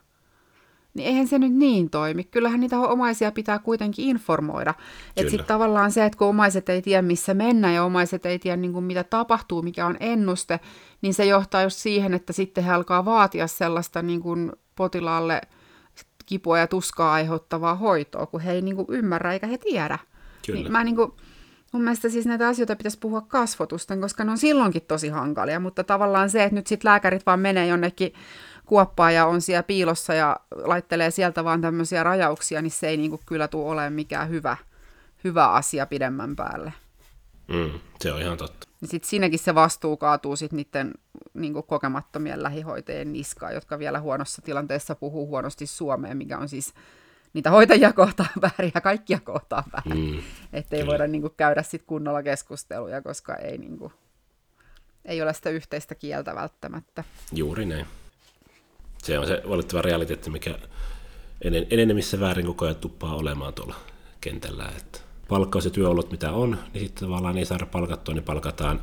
Niin 0.97 1.07
eihän 1.07 1.27
se 1.27 1.39
nyt 1.39 1.53
niin 1.53 1.89
toimi. 1.89 2.23
Kyllähän 2.23 2.59
niitä 2.59 2.79
omaisia 2.79 3.31
pitää 3.31 3.59
kuitenkin 3.59 4.05
informoida. 4.05 4.73
Että 5.17 5.31
sitten 5.31 5.47
tavallaan 5.47 5.91
se, 5.91 6.05
että 6.05 6.17
kun 6.17 6.27
omaiset 6.27 6.69
ei 6.69 6.81
tiedä 6.81 7.01
missä 7.01 7.33
mennä 7.33 7.73
ja 7.73 7.83
omaiset 7.83 8.25
ei 8.25 8.39
tiedä 8.39 8.57
niin 8.57 8.73
kuin 8.73 8.85
mitä 8.85 9.03
tapahtuu, 9.03 9.61
mikä 9.61 9.85
on 9.85 9.97
ennuste, 9.99 10.59
niin 11.01 11.13
se 11.13 11.25
johtaa 11.25 11.63
just 11.63 11.77
siihen, 11.77 12.13
että 12.13 12.33
sitten 12.33 12.63
he 12.63 12.71
alkaa 12.71 13.05
vaatia 13.05 13.47
sellaista 13.47 14.01
niin 14.01 14.21
kuin 14.21 14.51
potilaalle 14.75 15.41
kipua 16.25 16.59
ja 16.59 16.67
tuskaa 16.67 17.13
aiheuttavaa 17.13 17.75
hoitoa, 17.75 18.25
kun 18.25 18.41
he 18.41 18.51
ei 18.51 18.61
niin 18.61 18.75
kuin 18.75 18.87
ymmärrä 18.89 19.33
eikä 19.33 19.47
he 19.47 19.57
tiedä. 19.57 19.99
Kyllä. 20.45 20.59
Niin 20.59 20.71
mä 20.71 20.83
niin 20.83 20.95
kuin, 20.95 21.11
Mun 21.71 21.83
mielestä 21.83 22.09
siis 22.09 22.25
näitä 22.25 22.47
asioita 22.47 22.75
pitäisi 22.75 22.99
puhua 22.99 23.21
kasvotusten, 23.21 24.01
koska 24.01 24.23
ne 24.23 24.31
on 24.31 24.37
silloinkin 24.37 24.81
tosi 24.87 25.09
hankalia, 25.09 25.59
mutta 25.59 25.83
tavallaan 25.83 26.29
se, 26.29 26.43
että 26.43 26.55
nyt 26.55 26.67
sitten 26.67 26.89
lääkärit 26.89 27.25
vaan 27.25 27.39
menee 27.39 27.67
jonnekin 27.67 28.13
kuoppaan 28.67 29.13
ja 29.13 29.25
on 29.25 29.41
siellä 29.41 29.63
piilossa 29.63 30.13
ja 30.13 30.37
laittelee 30.55 31.11
sieltä 31.11 31.43
vaan 31.43 31.61
tämmöisiä 31.61 32.03
rajauksia, 32.03 32.61
niin 32.61 32.71
se 32.71 32.87
ei 32.87 32.97
niinku 32.97 33.21
kyllä 33.25 33.47
tule 33.47 33.69
olemaan 33.71 33.93
mikään 33.93 34.29
hyvä, 34.29 34.57
hyvä 35.23 35.51
asia 35.51 35.85
pidemmän 35.85 36.35
päälle. 36.35 36.73
Mm, 37.47 37.79
se 38.01 38.13
on 38.13 38.21
ihan 38.21 38.37
totta. 38.37 38.67
Niin 38.81 38.89
sitten 38.89 39.09
siinäkin 39.09 39.39
se 39.39 39.55
vastuu 39.55 39.97
kaatuu 39.97 40.35
sitten 40.35 40.57
niiden 40.57 40.93
niin 41.33 41.53
kokemattomien 41.67 42.43
lähihoitajien 42.43 43.13
niskaan, 43.13 43.53
jotka 43.53 43.79
vielä 43.79 43.99
huonossa 43.99 44.41
tilanteessa 44.41 44.95
puhuu 44.95 45.27
huonosti 45.27 45.67
suomeen, 45.67 46.17
mikä 46.17 46.37
on 46.37 46.49
siis 46.49 46.73
niitä 47.33 47.49
hoitajia 47.49 47.93
kohtaan 47.93 48.29
väärin 48.41 48.71
ja 48.75 48.81
kaikkia 48.81 49.19
kohtaan 49.19 49.63
väärin. 49.73 50.11
Mm, 50.13 50.21
Että 50.53 50.75
ei 50.75 50.85
voida 50.87 51.07
niin 51.07 51.21
kuin, 51.21 51.33
käydä 51.37 51.63
sit 51.63 51.83
kunnolla 51.83 52.23
keskusteluja, 52.23 53.01
koska 53.01 53.35
ei, 53.35 53.57
niin 53.57 53.77
kuin, 53.77 53.93
ei 55.05 55.21
ole 55.21 55.33
sitä 55.33 55.49
yhteistä 55.49 55.95
kieltä 55.95 56.35
välttämättä. 56.35 57.03
Juuri 57.31 57.65
näin. 57.65 57.85
Se 59.07 59.19
on 59.19 59.27
se 59.27 59.41
valittava 59.49 59.81
realiteetti, 59.81 60.29
mikä 60.29 60.55
enen, 61.41 61.67
enenemissä 61.69 62.19
väärin 62.19 62.45
koko 62.45 62.65
ajan 62.65 62.75
tuppaa 62.75 63.15
olemaan 63.15 63.53
tuolla 63.53 63.75
kentällä. 64.21 64.71
Että 64.77 64.99
palkkaus 65.27 65.65
ja 65.65 65.71
työolot 65.71 66.11
mitä 66.11 66.31
on, 66.31 66.57
niin 66.73 66.83
sitten 66.83 67.07
tavallaan 67.07 67.37
ei 67.37 67.45
saada 67.45 67.65
palkattua, 67.65 68.13
niin 68.13 68.23
palkataan 68.23 68.81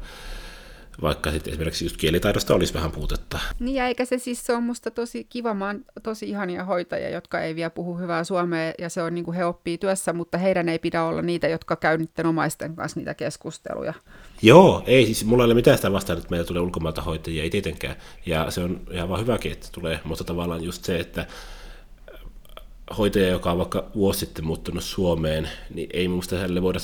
vaikka 1.03 1.31
sitten 1.31 1.53
esimerkiksi 1.53 1.85
just 1.85 1.97
kielitaidosta 1.97 2.55
olisi 2.55 2.75
vähän 2.75 2.91
puutetta. 2.91 3.39
Niin, 3.61 3.83
eikä 3.83 4.05
se 4.05 4.19
siis 4.19 4.47
se 4.47 4.53
on 4.53 4.63
musta 4.63 4.91
tosi 4.91 5.25
kiva, 5.25 5.55
mä 5.55 5.67
oon 5.67 5.85
tosi 6.03 6.29
ihania 6.29 6.65
hoitajia, 6.65 7.11
jotka 7.11 7.41
ei 7.41 7.55
vielä 7.55 7.71
puhu 7.71 7.99
hyvää 7.99 8.25
suomea, 8.25 8.73
ja 8.79 8.89
se 8.89 9.03
on 9.03 9.15
niin 9.15 9.25
kuin 9.25 9.37
he 9.37 9.45
oppii 9.45 9.79
työssä, 9.79 10.13
mutta 10.13 10.39
heidän 10.39 10.69
ei 10.69 10.79
pidä 10.79 11.05
olla 11.05 11.23
niitä, 11.23 11.49
jotka 11.49 11.77
käy 11.77 11.99
niiden 11.99 12.27
omaisten 12.27 12.77
kanssa 12.77 13.01
niitä 13.01 13.15
keskusteluja. 13.15 13.95
Joo, 14.43 14.83
ei 14.87 15.05
siis 15.05 15.25
mulla 15.25 15.43
ei 15.43 15.47
ole 15.47 15.55
mitään 15.55 15.79
sitä 15.79 15.93
vastaan, 15.93 16.19
että 16.19 16.31
meillä 16.31 16.47
tulee 16.47 16.63
ulkomailta 16.63 17.03
hoitajia, 17.03 17.43
ei 17.43 17.51
tietenkään, 17.51 17.97
ja 18.27 18.51
se 18.51 18.61
on 18.61 18.81
ihan 18.91 19.09
vaan 19.09 19.21
hyväkin, 19.21 19.53
että 19.53 19.69
tulee, 19.73 20.01
mutta 20.05 20.25
tavallaan 20.25 20.65
just 20.65 20.85
se, 20.85 21.01
että 21.01 21.27
hoitaja, 22.99 23.29
joka 23.29 23.53
on 23.53 23.59
vaikka 23.59 23.91
vuosi 23.95 24.21
sitten 24.21 24.45
muuttunut 24.45 24.85
Suomeen, 24.85 25.49
niin 25.75 25.89
ei 25.93 26.09
minusta 26.09 26.37
hänelle 26.37 26.63
voida 26.63 26.79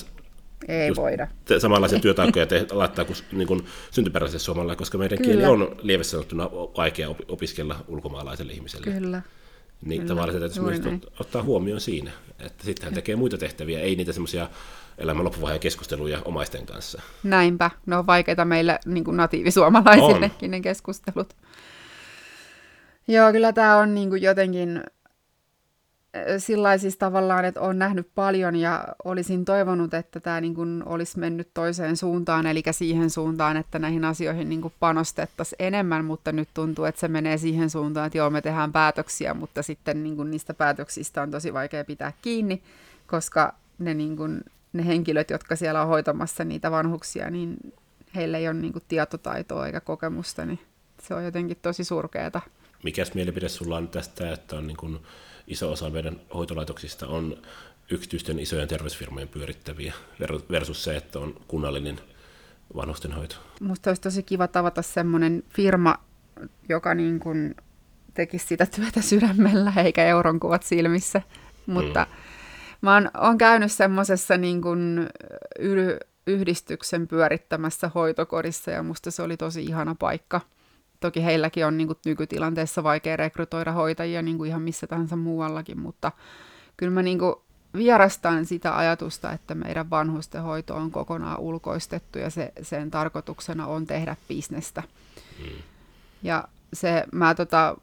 ei 0.68 0.88
just 0.88 1.00
voida. 1.00 1.28
te- 1.44 1.60
samanlaisia 1.60 2.00
työtaakkoja 2.00 2.46
te- 2.46 2.66
laittaa 2.70 3.04
kuin 3.04 3.16
niin 3.32 3.48
kuin 3.48 3.64
syntyperäiselle 3.90 4.38
suomalaiselle, 4.38 4.76
koska 4.76 4.98
meidän 4.98 5.18
Kyllä. 5.18 5.30
kieli 5.30 5.44
on 5.44 5.76
lievästi 5.82 6.10
sanottuna 6.10 6.50
vaikea 6.76 7.08
opi- 7.08 7.24
opiskella 7.28 7.84
ulkomaalaiselle 7.88 8.52
ihmiselle. 8.52 8.86
Kyllä. 8.92 9.22
Niin 9.84 10.00
Kyllä, 10.00 10.08
tavallaan 10.08 10.32
se 10.32 10.38
täytyisi 10.38 10.60
myös 10.60 11.00
ottaa 11.20 11.42
huomioon 11.42 11.80
siinä, 11.80 12.10
että 12.38 12.64
sitten 12.64 12.84
hän 12.84 12.94
tekee 12.94 13.16
muita 13.16 13.38
tehtäviä, 13.38 13.80
ei 13.80 13.96
niitä 13.96 14.12
semmoisia 14.12 14.48
elämän 14.98 15.24
loppuvaiheen 15.24 15.60
keskusteluja 15.60 16.22
omaisten 16.24 16.66
kanssa. 16.66 17.02
Näinpä. 17.22 17.70
Ne 17.86 17.96
on 17.96 18.06
vaikeita 18.06 18.44
meille 18.44 18.78
niin 18.86 19.04
kuin 19.04 19.16
natiivisuomalaisillekin 19.16 20.50
ne 20.50 20.60
keskustelut. 20.60 21.36
Joo, 23.08 23.32
kyllä 23.32 23.52
tämä 23.52 23.76
on 23.76 23.94
niin 23.94 24.08
kuin 24.08 24.22
jotenkin 24.22 24.82
sillä 26.38 26.78
siis 26.78 26.96
tavallaan, 26.96 27.44
että 27.44 27.60
olen 27.60 27.78
nähnyt 27.78 28.08
paljon 28.14 28.56
ja 28.56 28.84
olisin 29.04 29.44
toivonut, 29.44 29.94
että 29.94 30.20
tämä 30.20 30.40
niin 30.40 30.54
kuin 30.54 30.82
olisi 30.86 31.18
mennyt 31.18 31.48
toiseen 31.54 31.96
suuntaan, 31.96 32.46
eli 32.46 32.62
siihen 32.70 33.10
suuntaan, 33.10 33.56
että 33.56 33.78
näihin 33.78 34.04
asioihin 34.04 34.48
niin 34.48 34.60
kuin 34.60 34.74
panostettaisiin 34.80 35.56
enemmän, 35.58 36.04
mutta 36.04 36.32
nyt 36.32 36.48
tuntuu, 36.54 36.84
että 36.84 37.00
se 37.00 37.08
menee 37.08 37.38
siihen 37.38 37.70
suuntaan, 37.70 38.06
että 38.06 38.18
joo, 38.18 38.30
me 38.30 38.42
tehdään 38.42 38.72
päätöksiä, 38.72 39.34
mutta 39.34 39.62
sitten 39.62 40.02
niin 40.02 40.16
kuin 40.16 40.30
niistä 40.30 40.54
päätöksistä 40.54 41.22
on 41.22 41.30
tosi 41.30 41.52
vaikea 41.52 41.84
pitää 41.84 42.12
kiinni, 42.22 42.62
koska 43.06 43.54
ne, 43.78 43.94
niin 43.94 44.16
kuin, 44.16 44.40
ne 44.72 44.86
henkilöt, 44.86 45.30
jotka 45.30 45.56
siellä 45.56 45.82
on 45.82 45.88
hoitamassa 45.88 46.44
niitä 46.44 46.70
vanhuksia, 46.70 47.30
niin 47.30 47.56
heillä 48.14 48.38
ei 48.38 48.48
ole 48.48 48.54
niin 48.54 48.72
kuin 48.72 48.84
tietotaitoa 48.88 49.66
eikä 49.66 49.80
kokemusta, 49.80 50.46
niin 50.46 50.58
se 51.02 51.14
on 51.14 51.24
jotenkin 51.24 51.58
tosi 51.62 51.84
surkeata. 51.84 52.40
Mikäs 52.82 53.14
mielipide 53.14 53.48
sulla 53.48 53.76
on 53.76 53.88
tästä, 53.88 54.32
että 54.32 54.56
on 54.56 54.66
niin 54.66 54.76
kuin 54.76 54.98
iso 55.50 55.72
osa 55.72 55.90
meidän 55.90 56.20
hoitolaitoksista 56.34 57.06
on 57.06 57.36
yksityisten 57.90 58.38
isojen 58.38 58.68
terveysfirmojen 58.68 59.28
pyörittäviä 59.28 59.92
ver- 60.22 60.42
versus 60.50 60.84
se, 60.84 60.96
että 60.96 61.18
on 61.18 61.34
kunnallinen 61.48 62.00
vanhustenhoito? 62.76 63.36
Musta 63.60 63.90
olisi 63.90 64.02
tosi 64.02 64.22
kiva 64.22 64.48
tavata 64.48 64.82
semmoinen 64.82 65.42
firma, 65.48 65.94
joka 66.68 66.94
niin 66.94 67.20
kuin 67.20 67.54
tekisi 68.14 68.46
sitä 68.46 68.66
työtä 68.66 69.02
sydämellä 69.02 69.72
eikä 69.84 70.04
euronkuvat 70.04 70.62
silmissä. 70.62 71.22
Mutta 71.66 72.06
mm. 72.10 72.16
mä 72.82 72.94
oon, 72.94 73.10
oon 73.18 73.38
käynyt 73.38 73.72
semmoisessa 73.72 74.36
niin 74.36 74.62
kuin 74.62 75.08
yhdistyksen 76.26 77.08
pyörittämässä 77.08 77.90
hoitokodissa 77.94 78.70
ja 78.70 78.82
musta 78.82 79.10
se 79.10 79.22
oli 79.22 79.36
tosi 79.36 79.62
ihana 79.62 79.96
paikka. 79.98 80.40
Toki 81.00 81.24
heilläkin 81.24 81.66
on 81.66 81.76
niin 81.76 81.86
kuin 81.86 81.98
nykytilanteessa 82.04 82.82
vaikea 82.82 83.16
rekrytoida 83.16 83.72
hoitajia 83.72 84.22
niin 84.22 84.38
kuin 84.38 84.48
ihan 84.48 84.62
missä 84.62 84.86
tahansa 84.86 85.16
muuallakin, 85.16 85.80
mutta 85.80 86.12
kyllä 86.76 86.92
mä 86.92 87.02
niin 87.02 87.18
kuin 87.18 87.34
vierastan 87.76 88.46
sitä 88.46 88.76
ajatusta, 88.76 89.32
että 89.32 89.54
meidän 89.54 89.90
vanhustenhoito 89.90 90.74
on 90.74 90.90
kokonaan 90.90 91.40
ulkoistettu 91.40 92.18
ja 92.18 92.30
se, 92.30 92.52
sen 92.62 92.90
tarkoituksena 92.90 93.66
on 93.66 93.86
tehdä 93.86 94.16
bisnestä. 94.28 94.82
Mm. 95.38 95.62
Ja 96.22 96.44
se, 96.72 97.04
mä 97.12 97.34
tota, 97.34 97.76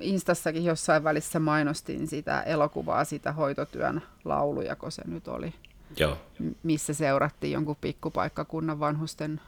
Instassakin 0.00 0.64
jossain 0.64 1.04
välissä 1.04 1.40
mainostin 1.40 2.06
sitä 2.06 2.42
elokuvaa, 2.42 3.04
sitä 3.04 3.32
hoitotyön 3.32 4.02
laulujako 4.24 4.90
se 4.90 5.02
nyt 5.06 5.28
oli, 5.28 5.54
Joo, 5.96 6.18
missä 6.62 6.94
seurattiin 6.94 7.52
jonkun 7.52 7.76
pikkupaikkakunnan 7.80 8.80
vanhusten, 8.80 9.40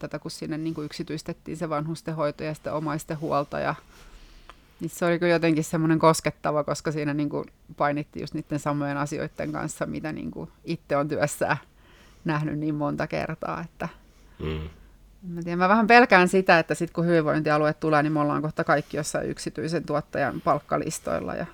tätä 0.00 0.18
kun 0.18 0.30
sinne 0.30 0.58
niin 0.58 0.74
kuin 0.74 0.84
yksityistettiin 0.84 1.56
se 1.56 1.68
vanhustenhoito 1.68 2.44
ja 2.44 2.54
sitten 2.54 2.72
omaisten 2.72 3.20
huolta 3.20 3.60
ja 3.60 3.74
niin 4.80 4.90
se 4.90 5.04
oli 5.04 5.18
kyllä 5.18 5.32
jotenkin 5.32 5.64
semmoinen 5.64 5.98
koskettava, 5.98 6.64
koska 6.64 6.92
siinä 6.92 7.14
niin 7.14 7.28
kuin 7.28 7.44
painittiin 7.76 8.20
just 8.20 8.34
niiden 8.34 8.58
samojen 8.58 8.96
asioiden 8.96 9.52
kanssa, 9.52 9.86
mitä 9.86 10.12
niin 10.12 10.30
kuin 10.30 10.50
itse 10.64 10.96
on 10.96 11.08
työssään 11.08 11.56
nähnyt 12.24 12.58
niin 12.58 12.74
monta 12.74 13.06
kertaa, 13.06 13.60
että 13.60 13.88
mm. 14.38 14.68
Mä, 15.28 15.42
tiedän, 15.42 15.58
mä 15.58 15.68
vähän 15.68 15.86
pelkään 15.86 16.28
sitä, 16.28 16.58
että 16.58 16.74
sitten 16.74 16.94
kun 16.94 17.06
hyvinvointialue 17.06 17.74
tulee, 17.74 18.02
niin 18.02 18.12
me 18.12 18.20
ollaan 18.20 18.42
kohta 18.42 18.64
kaikki 18.64 18.96
jossain 18.96 19.30
yksityisen 19.30 19.84
tuottajan 19.84 20.40
palkkalistoilla. 20.40 21.34
Ja... 21.34 21.46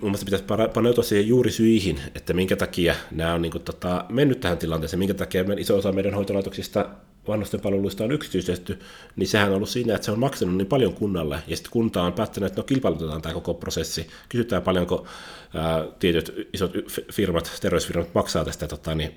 Mun 0.00 0.10
mielestä 0.10 0.24
pitäisi 0.24 0.70
paneutua 0.74 1.04
siihen 1.04 1.28
juuri 1.28 1.50
syihin, 1.50 2.00
että 2.14 2.32
minkä 2.32 2.56
takia 2.56 2.94
nämä 3.10 3.34
on 3.34 3.42
niin 3.42 3.52
kuin, 3.52 3.64
tota, 3.64 4.04
mennyt 4.08 4.40
tähän 4.40 4.58
tilanteeseen, 4.58 4.98
minkä 4.98 5.14
takia 5.14 5.44
iso 5.58 5.76
osa 5.76 5.92
meidän 5.92 6.14
hoitolaitoksista 6.14 6.88
vanhusten 7.28 7.60
palveluista 7.60 8.04
on 8.04 8.12
yksityistetty, 8.12 8.78
niin 9.16 9.28
sehän 9.28 9.48
on 9.48 9.56
ollut 9.56 9.68
siinä, 9.68 9.94
että 9.94 10.04
se 10.04 10.12
on 10.12 10.18
maksanut 10.18 10.56
niin 10.56 10.66
paljon 10.66 10.94
kunnalle, 10.94 11.42
ja 11.46 11.56
sitten 11.56 11.72
kunta 11.72 12.02
on 12.02 12.12
päättänyt, 12.12 12.46
että 12.46 12.60
no 12.60 12.64
kilpailutetaan 12.64 13.22
tämä 13.22 13.34
koko 13.34 13.54
prosessi, 13.54 14.06
kysytään 14.28 14.62
paljonko 14.62 15.06
ää, 15.54 15.84
tietyt 15.98 16.48
isot 16.52 16.72
firmat, 17.12 17.58
terveysfirmat 17.60 18.14
maksaa 18.14 18.44
tästä, 18.44 18.66
tota, 18.66 18.94
niin, 18.94 19.14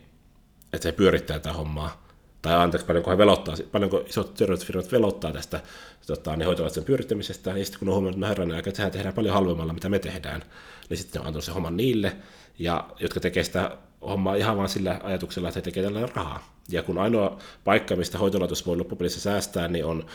että 0.74 0.84
se 0.84 0.92
pyörittää 0.92 1.40
tätä 1.40 1.54
hommaa, 1.54 2.08
tai 2.42 2.56
anteeksi, 2.56 2.88
paljonko, 2.88 3.12
he 3.12 3.18
velottaa, 3.18 3.56
paljonko 3.72 4.04
isot 4.08 4.34
terveysfirmat 4.34 4.92
velottaa 4.92 5.32
tästä 5.32 5.62
tota, 6.08 6.36
niin 6.36 6.46
hoitolaitoksen 6.46 6.84
pyörittämisestä, 6.84 7.50
ja 7.58 7.66
sitten 7.66 7.80
kun 7.80 7.88
on 7.88 7.94
huomannut, 7.94 8.16
että 8.16 8.26
no 8.26 8.30
herranen 8.30 8.56
aika, 8.56 8.70
että 8.70 8.90
tehdään 8.90 9.14
paljon 9.14 9.34
halvemmalla, 9.34 9.74
mitä 9.74 9.90
me 9.90 10.00
tehdään, 10.00 10.44
niin 10.90 10.98
sitten 10.98 11.22
on 11.22 11.28
antanut 11.28 11.44
se 11.44 11.52
homman 11.52 11.78
niille, 11.78 12.16
ja 12.60 12.90
jotka 13.00 13.20
tekee 13.20 13.44
sitä 13.44 13.78
hommaa 14.02 14.36
ihan 14.36 14.58
vaan 14.58 14.70
sillä 14.70 15.00
ajatuksella, 15.04 15.48
että 15.48 15.58
he 15.58 15.62
tekevät 15.62 15.94
tällä 15.94 16.10
rahaa. 16.16 16.58
Ja 16.70 16.84
kun 16.84 16.98
ainoa 16.98 17.38
paikka, 17.64 17.96
mistä 17.96 18.18
hoitolaitos 18.18 18.66
voi 18.66 18.78
loppupelissä 18.78 19.20
säästää, 19.20 19.68
niin 19.68 19.86
on 19.86 20.06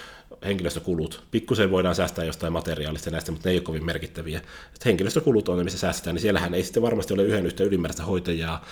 henkilöstökulut. 0.45 1.25
Pikkusen 1.31 1.71
voidaan 1.71 1.95
säästää 1.95 2.25
jostain 2.25 2.53
materiaalista 2.53 3.11
näistä, 3.11 3.33
mutta 3.33 3.49
ne 3.49 3.53
ei 3.53 3.59
ole 3.59 3.65
kovin 3.65 3.87
merkittäviä. 3.87 4.39
Et 4.77 4.85
henkilöstökulut 4.85 5.49
on 5.49 5.59
ne, 5.59 5.65
missä 5.65 5.79
säästetään, 5.79 6.15
niin 6.15 6.23
siellähän 6.23 6.55
ei 6.55 6.65
sitten 6.65 6.83
varmasti 6.83 7.15
ole 7.15 7.23
yhden 7.23 7.47
yhtä 7.47 7.65
ylimääräistä 7.65 8.05
hoitajaa, 8.05 8.65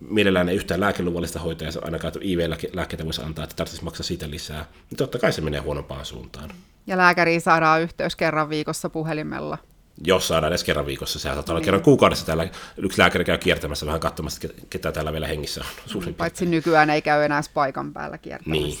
mielellään 0.00 0.48
ei 0.48 0.56
yhtään 0.56 0.80
lääkeluvallista 0.80 1.38
hoitajaa 1.38 1.72
ainakaan 1.82 2.12
IV-lääkkeitä 2.20 3.04
voisi 3.04 3.22
antaa, 3.22 3.44
että 3.44 3.56
tarvitsisi 3.56 3.84
maksaa 3.84 4.04
siitä 4.04 4.30
lisää. 4.30 4.66
Niin 4.90 4.96
totta 4.96 5.18
kai 5.18 5.32
se 5.32 5.40
menee 5.40 5.60
huonompaan 5.60 6.04
suuntaan. 6.04 6.50
ja 6.86 6.96
lääkäriin 6.96 7.40
saadaan 7.40 7.82
yhteys 7.82 8.16
kerran 8.16 8.48
viikossa 8.48 8.90
puhelimella. 8.90 9.58
Jos 10.04 10.28
saadaan 10.28 10.52
edes 10.52 10.64
kerran 10.64 10.86
viikossa, 10.86 11.18
sehän 11.18 11.36
saattaa 11.36 11.54
olla 11.54 11.64
kerran 11.64 11.82
kuukaudessa 11.82 12.26
täällä 12.26 12.48
yksi 12.76 12.98
lääkäri 12.98 13.24
käy 13.24 13.38
kiertämässä 13.38 13.86
vähän 13.86 14.00
katsomassa, 14.00 14.48
ke- 14.48 14.66
ketä 14.70 14.92
täällä 14.92 15.12
vielä 15.12 15.26
hengissä 15.26 15.60
on. 15.60 15.66
Suurin 15.86 16.14
Paitsi 16.14 16.46
nykyään 16.46 16.90
ei 16.90 17.02
käy 17.02 17.24
enää 17.24 17.40
paikan 17.54 17.92
päällä 17.92 18.18
kiertämässä. 18.18 18.62
Niin. 18.62 18.78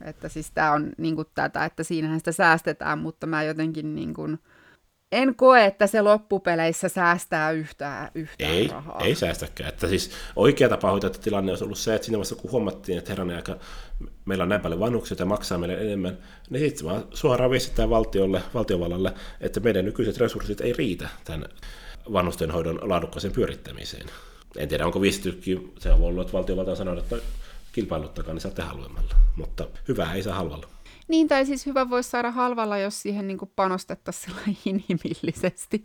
Että 0.00 0.28
siis 0.28 0.50
tämä 0.50 0.72
on 0.72 0.90
niin 0.98 1.16
tätä, 1.34 1.64
että 1.64 1.82
siinähän 1.82 2.20
sitä 2.20 2.32
säästetään, 2.32 2.98
mutta 2.98 3.26
mä 3.26 3.42
jotenkin 3.42 3.94
niin 3.94 4.14
kuin, 4.14 4.38
en 5.12 5.34
koe, 5.34 5.64
että 5.64 5.86
se 5.86 6.02
loppupeleissä 6.02 6.88
säästää 6.88 7.50
yhtään, 7.50 8.10
yhtään 8.14 8.50
Ei, 8.50 8.68
rahaa. 8.68 9.00
ei 9.04 9.14
säästäkään. 9.14 9.68
Että 9.68 9.88
siis 9.88 10.10
oikea 10.36 10.68
tapa 10.68 10.90
hoitaa 10.90 11.10
tätä 11.10 11.22
tilanne 11.22 11.52
olisi 11.52 11.64
ollut 11.64 11.78
se, 11.78 11.94
että 11.94 12.04
siinä 12.04 12.16
vaiheessa 12.18 12.34
kun 12.34 12.50
huomattiin, 12.50 12.98
että 12.98 13.10
herranen 13.10 13.36
aika, 13.36 13.56
meillä 14.24 14.42
on 14.42 14.48
näin 14.48 14.60
paljon 14.60 14.80
vanhuksia 14.80 15.16
ja 15.18 15.26
maksaa 15.26 15.58
meille 15.58 15.80
enemmän, 15.80 16.18
niin 16.50 16.68
sitten 16.68 16.86
vaan 16.86 17.04
suoraan 17.14 17.50
viestittää 17.50 17.90
valtiolle, 17.90 18.42
valtiovallalle, 18.54 19.12
että 19.40 19.60
meidän 19.60 19.84
nykyiset 19.84 20.18
resurssit 20.18 20.60
ei 20.60 20.72
riitä 20.72 21.08
tämän 21.24 21.48
vanhustenhoidon 22.12 22.78
laadukkaaseen 22.82 23.34
pyörittämiseen. 23.34 24.06
En 24.56 24.68
tiedä, 24.68 24.86
onko 24.86 25.00
viestitykin, 25.00 25.72
se 25.78 25.90
on 25.92 26.02
ollut, 26.02 26.20
että 26.20 26.32
valtiovalta 26.32 26.70
on 26.70 26.76
sanonut, 26.76 27.04
että 27.12 27.26
kilpailuttakaa, 27.72 28.34
niin 28.34 28.40
saatte 28.40 28.62
halvemmalla. 28.62 29.14
Mutta 29.36 29.66
hyvää 29.88 30.14
ei 30.14 30.22
saa 30.22 30.34
halvalla. 30.34 30.75
Niin, 31.08 31.28
tai 31.28 31.46
siis 31.46 31.66
hyvä 31.66 31.90
voisi 31.90 32.10
saada 32.10 32.30
halvalla, 32.30 32.78
jos 32.78 33.02
siihen 33.02 33.26
niin 33.28 33.38
panostettaisiin 33.56 34.36
inhimillisesti. 34.64 35.84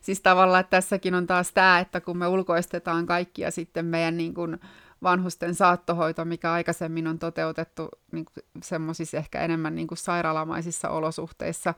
Siis 0.00 0.20
tavallaan, 0.20 0.60
että 0.60 0.70
tässäkin 0.76 1.14
on 1.14 1.26
taas 1.26 1.52
tämä, 1.52 1.78
että 1.78 2.00
kun 2.00 2.18
me 2.18 2.26
ulkoistetaan 2.26 3.06
kaikki 3.06 3.42
ja 3.42 3.50
sitten 3.50 3.86
meidän 3.86 4.16
niin 4.16 4.34
kuin 4.34 4.58
vanhusten 5.02 5.54
saattohoito, 5.54 6.24
mikä 6.24 6.52
aikaisemmin 6.52 7.06
on 7.06 7.18
toteutettu 7.18 7.88
niin 8.12 8.26
semmoisissa 8.62 9.16
ehkä 9.16 9.40
enemmän 9.40 9.74
niin 9.74 9.86
kuin 9.86 9.98
sairaalamaisissa 9.98 10.88
olosuhteissa, 10.88 11.74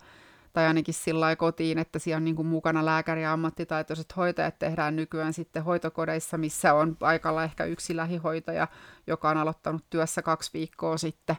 tai 0.52 0.66
ainakin 0.66 0.94
sillä 0.94 1.36
kotiin, 1.36 1.78
että 1.78 1.98
siellä 1.98 2.16
on 2.16 2.24
niin 2.24 2.36
kuin 2.36 2.46
mukana 2.46 2.84
lääkäri 2.84 3.22
ja 3.22 3.32
ammattitaitoiset 3.32 4.16
hoitajat 4.16 4.58
tehdään 4.58 4.96
nykyään 4.96 5.32
sitten 5.32 5.64
hoitokodeissa, 5.64 6.38
missä 6.38 6.74
on 6.74 6.96
paikalla 6.96 7.44
ehkä 7.44 7.64
yksi 7.64 7.96
lähihoitaja, 7.96 8.68
joka 9.06 9.30
on 9.30 9.36
aloittanut 9.36 9.84
työssä 9.90 10.22
kaksi 10.22 10.50
viikkoa 10.54 10.96
sitten 10.98 11.36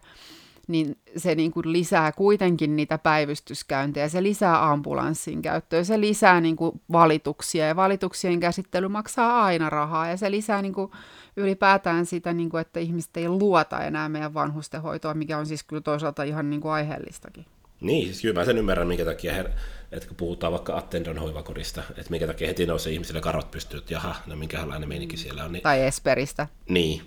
niin 0.67 0.97
se 1.17 1.35
niin 1.35 1.51
kuin 1.51 1.73
lisää 1.73 2.11
kuitenkin 2.11 2.75
niitä 2.75 2.97
päivystyskäyntejä, 2.97 4.09
se 4.09 4.23
lisää 4.23 4.71
ambulanssin 4.71 5.41
käyttöä, 5.41 5.83
se 5.83 5.99
lisää 6.01 6.41
niin 6.41 6.55
kuin 6.55 6.81
valituksia 6.91 7.67
ja 7.67 7.75
valituksien 7.75 8.39
käsittely 8.39 8.87
maksaa 8.87 9.43
aina 9.43 9.69
rahaa 9.69 10.07
ja 10.09 10.17
se 10.17 10.31
lisää 10.31 10.61
niin 10.61 10.73
kuin 10.73 10.91
ylipäätään 11.37 12.05
sitä, 12.05 12.33
niin 12.33 12.49
kuin, 12.49 12.61
että 12.61 12.79
ihmiset 12.79 13.17
ei 13.17 13.29
luota 13.29 13.83
enää 13.83 14.09
meidän 14.09 14.33
vanhustenhoitoa, 14.33 15.13
mikä 15.13 15.37
on 15.37 15.45
siis 15.45 15.63
kyllä 15.63 15.81
toisaalta 15.81 16.23
ihan 16.23 16.49
niin 16.49 16.61
kuin 16.61 16.71
aiheellistakin. 16.71 17.45
Niin, 17.81 18.05
siis 18.05 18.21
kyllä 18.21 18.39
mä 18.39 18.45
sen 18.45 18.57
ymmärrän, 18.57 18.87
minkä 18.87 19.05
takia, 19.05 19.33
her, 19.33 19.49
että 19.91 20.07
kun 20.07 20.17
puhutaan 20.17 20.53
vaikka 20.53 20.77
Attendon 20.77 21.17
hoivakodista, 21.17 21.83
että 21.89 22.11
minkä 22.11 22.27
takia 22.27 22.47
heti 22.47 22.65
nousee 22.65 22.93
ihmisille 22.93 23.21
karvat 23.21 23.51
pystyy, 23.51 23.77
että 23.77 23.93
jaha, 23.93 24.15
no 24.27 24.35
minkälainen 24.35 24.89
meininki 24.89 25.17
siellä 25.17 25.43
on. 25.43 25.51
Niin, 25.51 25.63
Tai 25.63 25.81
Esperistä. 25.81 26.47
niin, 26.69 27.01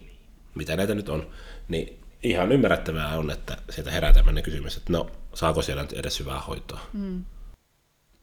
mitä 0.55 0.77
näitä 0.77 0.95
nyt 0.95 1.09
on, 1.09 1.27
niin 1.69 1.99
ihan 2.23 2.53
ymmärrettävää 2.53 3.09
on, 3.09 3.31
että 3.31 3.57
sieltä 3.71 3.91
herää 3.91 4.13
tämmöinen 4.13 4.45
kysymys, 4.45 4.77
että 4.77 4.93
no, 4.93 5.11
saako 5.35 5.63
siellä 5.63 5.83
nyt 5.83 5.93
edes 5.93 6.21
hyvää 6.21 6.41
hoitoa? 6.41 6.81
Mm. 6.93 7.25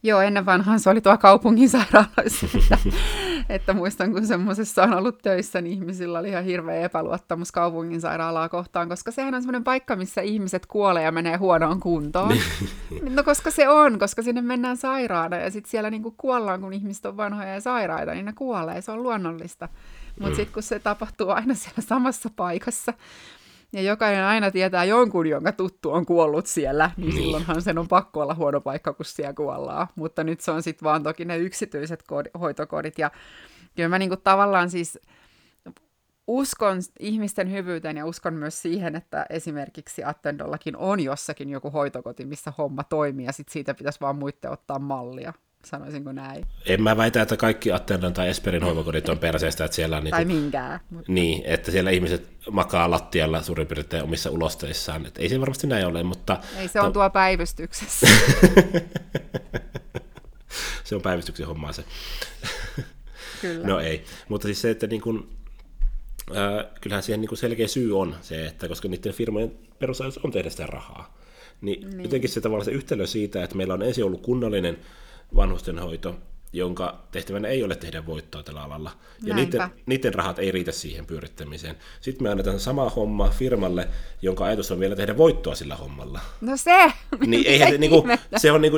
Joo, 0.06 0.22
ennen 0.22 0.46
vanhaan 0.46 0.80
se 0.80 0.90
oli 0.90 1.02
tuo 1.02 1.18
kaupungin 1.18 1.70
sairaaloissa, 1.70 2.48
että, 2.58 2.78
että 3.50 3.74
muistan, 3.74 4.12
kun 4.12 4.28
semmoisessa 4.28 4.84
on 4.84 4.94
ollut 4.94 5.22
töissä, 5.22 5.62
niin 5.62 5.74
ihmisillä 5.74 6.20
oli 6.20 6.30
ihan 6.30 6.44
hirveä 6.44 6.82
epäluottamus 6.82 7.52
kaupungin 7.52 8.02
sairaalaa 8.02 8.50
kohtaan, 8.50 8.90
koska 8.90 9.12
sehän 9.12 9.36
on 9.36 9.42
semmoinen 9.42 9.64
paikka, 9.64 9.96
missä 9.96 10.22
ihmiset 10.22 10.66
kuolee 10.66 11.04
ja 11.04 11.12
menee 11.12 11.38
huonoon 11.38 11.80
kuntoon. 11.80 12.30
Niin. 12.30 13.16
no 13.16 13.24
koska 13.24 13.52
se 13.52 13.70
on, 13.70 14.00
koska 14.00 14.22
sinne 14.22 14.42
mennään 14.42 14.78
sairaana 14.78 15.38
ja 15.38 15.52
sitten 15.52 15.72
siellä 15.72 15.90
niinku 15.90 16.14
kuollaan, 16.18 16.62
kun 16.62 16.74
ihmiset 16.74 17.06
on 17.06 17.18
vanhoja 17.18 17.54
ja 17.54 17.62
sairaita, 17.62 18.12
niin 18.12 18.26
ne 18.26 18.34
kuolee, 18.34 18.82
se 18.82 18.92
on 18.92 19.04
luonnollista. 19.04 19.70
Mutta 20.20 20.30
mm. 20.30 20.36
sitten 20.36 20.54
kun 20.54 20.64
se 20.64 20.80
tapahtuu 20.80 21.30
aina 21.30 21.54
siellä 21.54 21.82
samassa 21.82 22.30
paikassa, 22.36 22.94
ja 23.76 23.82
jokainen 23.82 24.24
aina 24.24 24.52
tietää 24.52 24.84
jonkun, 24.84 25.28
jonka 25.28 25.52
tuttu 25.52 25.92
on 25.92 26.06
kuollut 26.06 26.46
siellä, 26.46 26.92
niin, 26.98 27.10
niin. 27.10 27.18
silloinhan 27.18 27.62
sen 27.62 27.78
on 27.78 27.88
pakko 27.88 28.22
olla 28.22 28.36
huono 28.36 28.62
paikka, 28.62 28.94
kun 28.94 29.06
siellä 29.06 29.34
kuollaan. 29.34 29.88
Mutta 29.96 30.24
nyt 30.24 30.42
se 30.42 30.52
on 30.52 30.64
sitten 30.64 30.86
vaan 30.86 31.04
toki 31.04 31.26
ne 31.26 31.38
yksityiset 31.38 32.04
koodi, 32.04 32.30
hoitokodit. 32.40 33.00
Ja 33.00 33.12
kyllä 33.76 33.90
mä 33.90 34.00
niinku 34.00 34.18
tavallaan 34.18 34.70
siis 34.70 35.00
uskon 36.28 36.78
ihmisten 37.00 37.52
hyvyyteen 37.52 37.98
ja 37.98 38.06
uskon 38.06 38.34
myös 38.34 38.62
siihen, 38.62 38.96
että 38.96 39.26
esimerkiksi 39.30 40.04
Attendollakin 40.04 40.78
on 40.78 41.00
jossakin 41.00 41.50
joku 41.50 41.72
hoitokoti, 41.72 42.26
missä 42.26 42.54
homma 42.58 42.84
toimii, 42.84 43.26
ja 43.26 43.32
sitten 43.32 43.54
siitä 43.54 43.74
pitäisi 43.74 44.02
vaan 44.02 44.16
muiden 44.16 44.52
ottaa 44.52 44.80
mallia 44.80 45.34
sanoisinko 45.66 46.12
näin. 46.12 46.46
En 46.66 46.84
mä 46.84 46.98
väitä, 46.98 47.22
että 47.22 47.38
kaikki 47.38 47.72
Attendon 47.72 48.14
tai 48.14 48.30
Esperin 48.30 48.64
hoivakodit 48.64 49.10
on 49.10 49.20
perseestä, 49.20 49.66
että 49.66 49.76
siellä 49.76 49.98
on... 49.98 50.04
Niin 50.04 50.12
tai 50.12 50.26
minkään. 50.26 50.80
Mutta... 50.90 51.12
Niin, 51.12 51.44
että 51.46 51.72
siellä 51.72 51.92
ihmiset 51.92 52.28
makaa 52.52 52.92
lattialla 52.92 53.42
suurin 53.42 53.68
piirtein 53.68 54.04
omissa 54.04 54.30
ulosteissaan. 54.30 55.06
Että 55.06 55.22
ei 55.22 55.30
se 55.30 55.40
varmasti 55.40 55.68
näin 55.68 55.86
ole, 55.86 56.04
mutta... 56.04 56.40
Ei, 56.58 56.68
se 56.68 56.82
on 56.82 56.94
tuo 56.94 57.10
päivystyksessä. 57.10 58.08
se 60.84 60.96
on 60.96 61.02
päivystyksen 61.02 61.48
hommaa 61.48 61.72
se. 61.72 61.84
Kyllä. 63.42 63.68
No 63.68 63.80
ei, 63.80 64.04
mutta 64.30 64.48
siis 64.48 64.62
se, 64.62 64.70
että 64.70 64.88
niin 64.88 65.02
kun, 65.02 65.30
äh, 66.32 66.66
kyllähän 66.82 67.04
siihen 67.04 67.22
niin 67.22 67.38
selkeä 67.38 67.68
syy 67.68 68.00
on 68.00 68.16
se, 68.22 68.46
että 68.46 68.68
koska 68.68 68.88
niiden 68.88 69.14
firmojen 69.14 69.52
perusajatus 69.80 70.18
on 70.18 70.32
tehdä 70.32 70.50
sitä 70.50 70.66
rahaa, 70.66 71.18
niin, 71.62 71.90
niin. 71.90 72.04
jotenkin 72.04 72.30
se 72.30 72.42
tavallaan 72.42 72.66
se 72.66 72.72
yhtälö 72.72 73.08
siitä, 73.08 73.44
että 73.44 73.56
meillä 73.56 73.74
on 73.74 73.82
ensin 73.82 74.06
ollut 74.06 74.22
kunnallinen 74.22 74.78
vanhustenhoito, 75.36 76.16
jonka 76.54 77.04
tehtävänä 77.12 77.48
ei 77.48 77.64
ole 77.64 77.76
tehdä 77.76 78.06
voittoa 78.06 78.44
tällä 78.44 78.64
alalla. 78.64 78.92
Ja 79.24 79.36
niiden, 79.36 79.62
niiden 79.86 80.14
rahat 80.14 80.40
ei 80.40 80.52
riitä 80.52 80.72
siihen 80.72 81.06
pyörittämiseen. 81.06 81.76
Sitten 82.02 82.24
me 82.24 82.30
annetaan 82.30 82.60
sama 82.60 82.90
homma 82.90 83.30
firmalle, 83.30 83.88
jonka 84.22 84.46
ajatus 84.46 84.72
on 84.72 84.80
vielä 84.80 84.96
tehdä 84.96 85.18
voittoa 85.18 85.56
sillä 85.56 85.76
hommalla. 85.76 86.20
No 86.42 86.58
se! 86.58 86.92
Niin 87.28 87.48
eihän 87.48 87.72
se, 87.72 87.78
niinku, 87.78 88.08
se 88.38 88.52
on 88.52 88.62
niinku, 88.62 88.78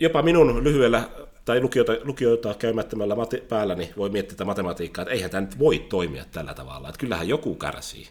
jopa 0.00 0.22
minun 0.22 0.64
lyhyellä 0.64 1.08
tai 1.44 1.60
lukiota, 1.60 1.92
lukiota 2.04 2.54
käymättömällä 2.54 3.14
mate, 3.14 3.36
päällä 3.48 3.74
niin 3.74 3.88
voi 3.96 4.10
miettiä 4.10 4.36
tätä 4.36 4.44
matematiikkaa, 4.44 5.02
että 5.02 5.14
eihän 5.14 5.30
tämä 5.30 5.40
nyt 5.40 5.58
voi 5.58 5.78
toimia 5.78 6.24
tällä 6.32 6.54
tavalla. 6.54 6.88
Että 6.88 6.98
kyllähän 6.98 7.28
joku 7.28 7.54
kärsii. 7.54 8.08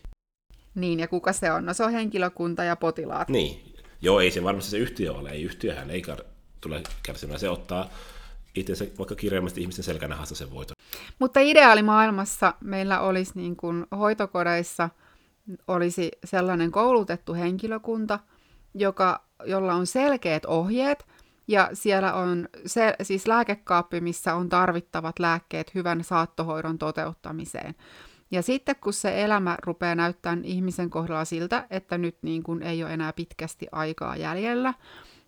Niin, 0.76 1.00
ja 1.00 1.08
kuka 1.08 1.34
se 1.34 1.52
on? 1.52 1.66
No 1.66 1.74
se 1.74 1.84
on 1.84 1.92
henkilökunta 1.92 2.64
ja 2.64 2.76
potilaat. 2.76 3.30
Niin. 3.30 3.76
Joo, 4.02 4.20
ei 4.20 4.32
se 4.32 4.44
varmasti 4.44 4.72
se 4.72 4.78
yhtiö 4.78 5.14
ole. 5.14 5.30
Ei 5.30 5.44
yhtiöhän 5.44 5.92
ei 5.92 6.02
tule 6.62 6.84
kärsimään. 7.04 7.40
Se 7.40 7.50
ottaa 7.50 7.90
itsensä 8.56 8.86
vaikka 8.98 9.16
kirjaimesti 9.16 9.62
ihmisten 9.62 9.86
selkänahasta 9.86 10.36
sen 10.36 10.52
voiton. 10.52 10.76
Mutta 11.20 11.40
ideaalimaailmassa 11.40 12.54
meillä 12.62 13.00
olisi 13.00 13.32
niin 13.36 13.56
kuin 13.56 13.86
hoitokodeissa 13.98 14.90
olisi 15.68 16.12
sellainen 16.24 16.72
koulutettu 16.72 17.34
henkilökunta, 17.34 18.20
joka, 18.74 19.24
jolla 19.46 19.74
on 19.74 19.88
selkeät 19.88 20.46
ohjeet, 20.46 21.06
ja 21.48 21.70
siellä 21.74 22.14
on 22.14 22.50
se, 22.66 22.96
siis 23.02 23.28
lääkekaappi, 23.28 24.02
missä 24.02 24.36
on 24.36 24.50
tarvittavat 24.50 25.20
lääkkeet 25.20 25.76
hyvän 25.76 26.04
saattohoidon 26.04 26.78
toteuttamiseen. 26.78 27.76
Ja 28.32 28.42
sitten 28.42 28.76
kun 28.76 28.94
se 28.94 29.24
elämä 29.24 29.58
rupeaa 29.64 29.96
näyttämään 29.96 30.46
ihmisen 30.46 30.90
kohdalla 30.90 31.26
siltä, 31.26 31.68
että 31.70 31.98
nyt 31.98 32.18
niin 32.22 32.44
kuin 32.44 32.62
ei 32.62 32.84
ole 32.84 32.94
enää 32.94 33.14
pitkästi 33.14 33.68
aikaa 33.72 34.18
jäljellä, 34.18 34.74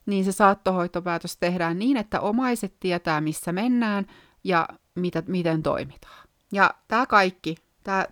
niin 0.08 0.26
se 0.26 0.32
saattohoitopäätös 0.32 1.38
tehdään 1.38 1.80
niin, 1.80 1.98
että 1.98 2.20
omaiset 2.20 2.74
tietää, 2.80 3.22
missä 3.22 3.52
mennään 3.52 4.06
ja 4.44 4.68
mitä, 4.96 5.24
miten 5.28 5.64
toimitaan. 5.64 6.28
Ja 6.52 6.74
tämä 6.88 7.06
kaikki, 7.06 7.56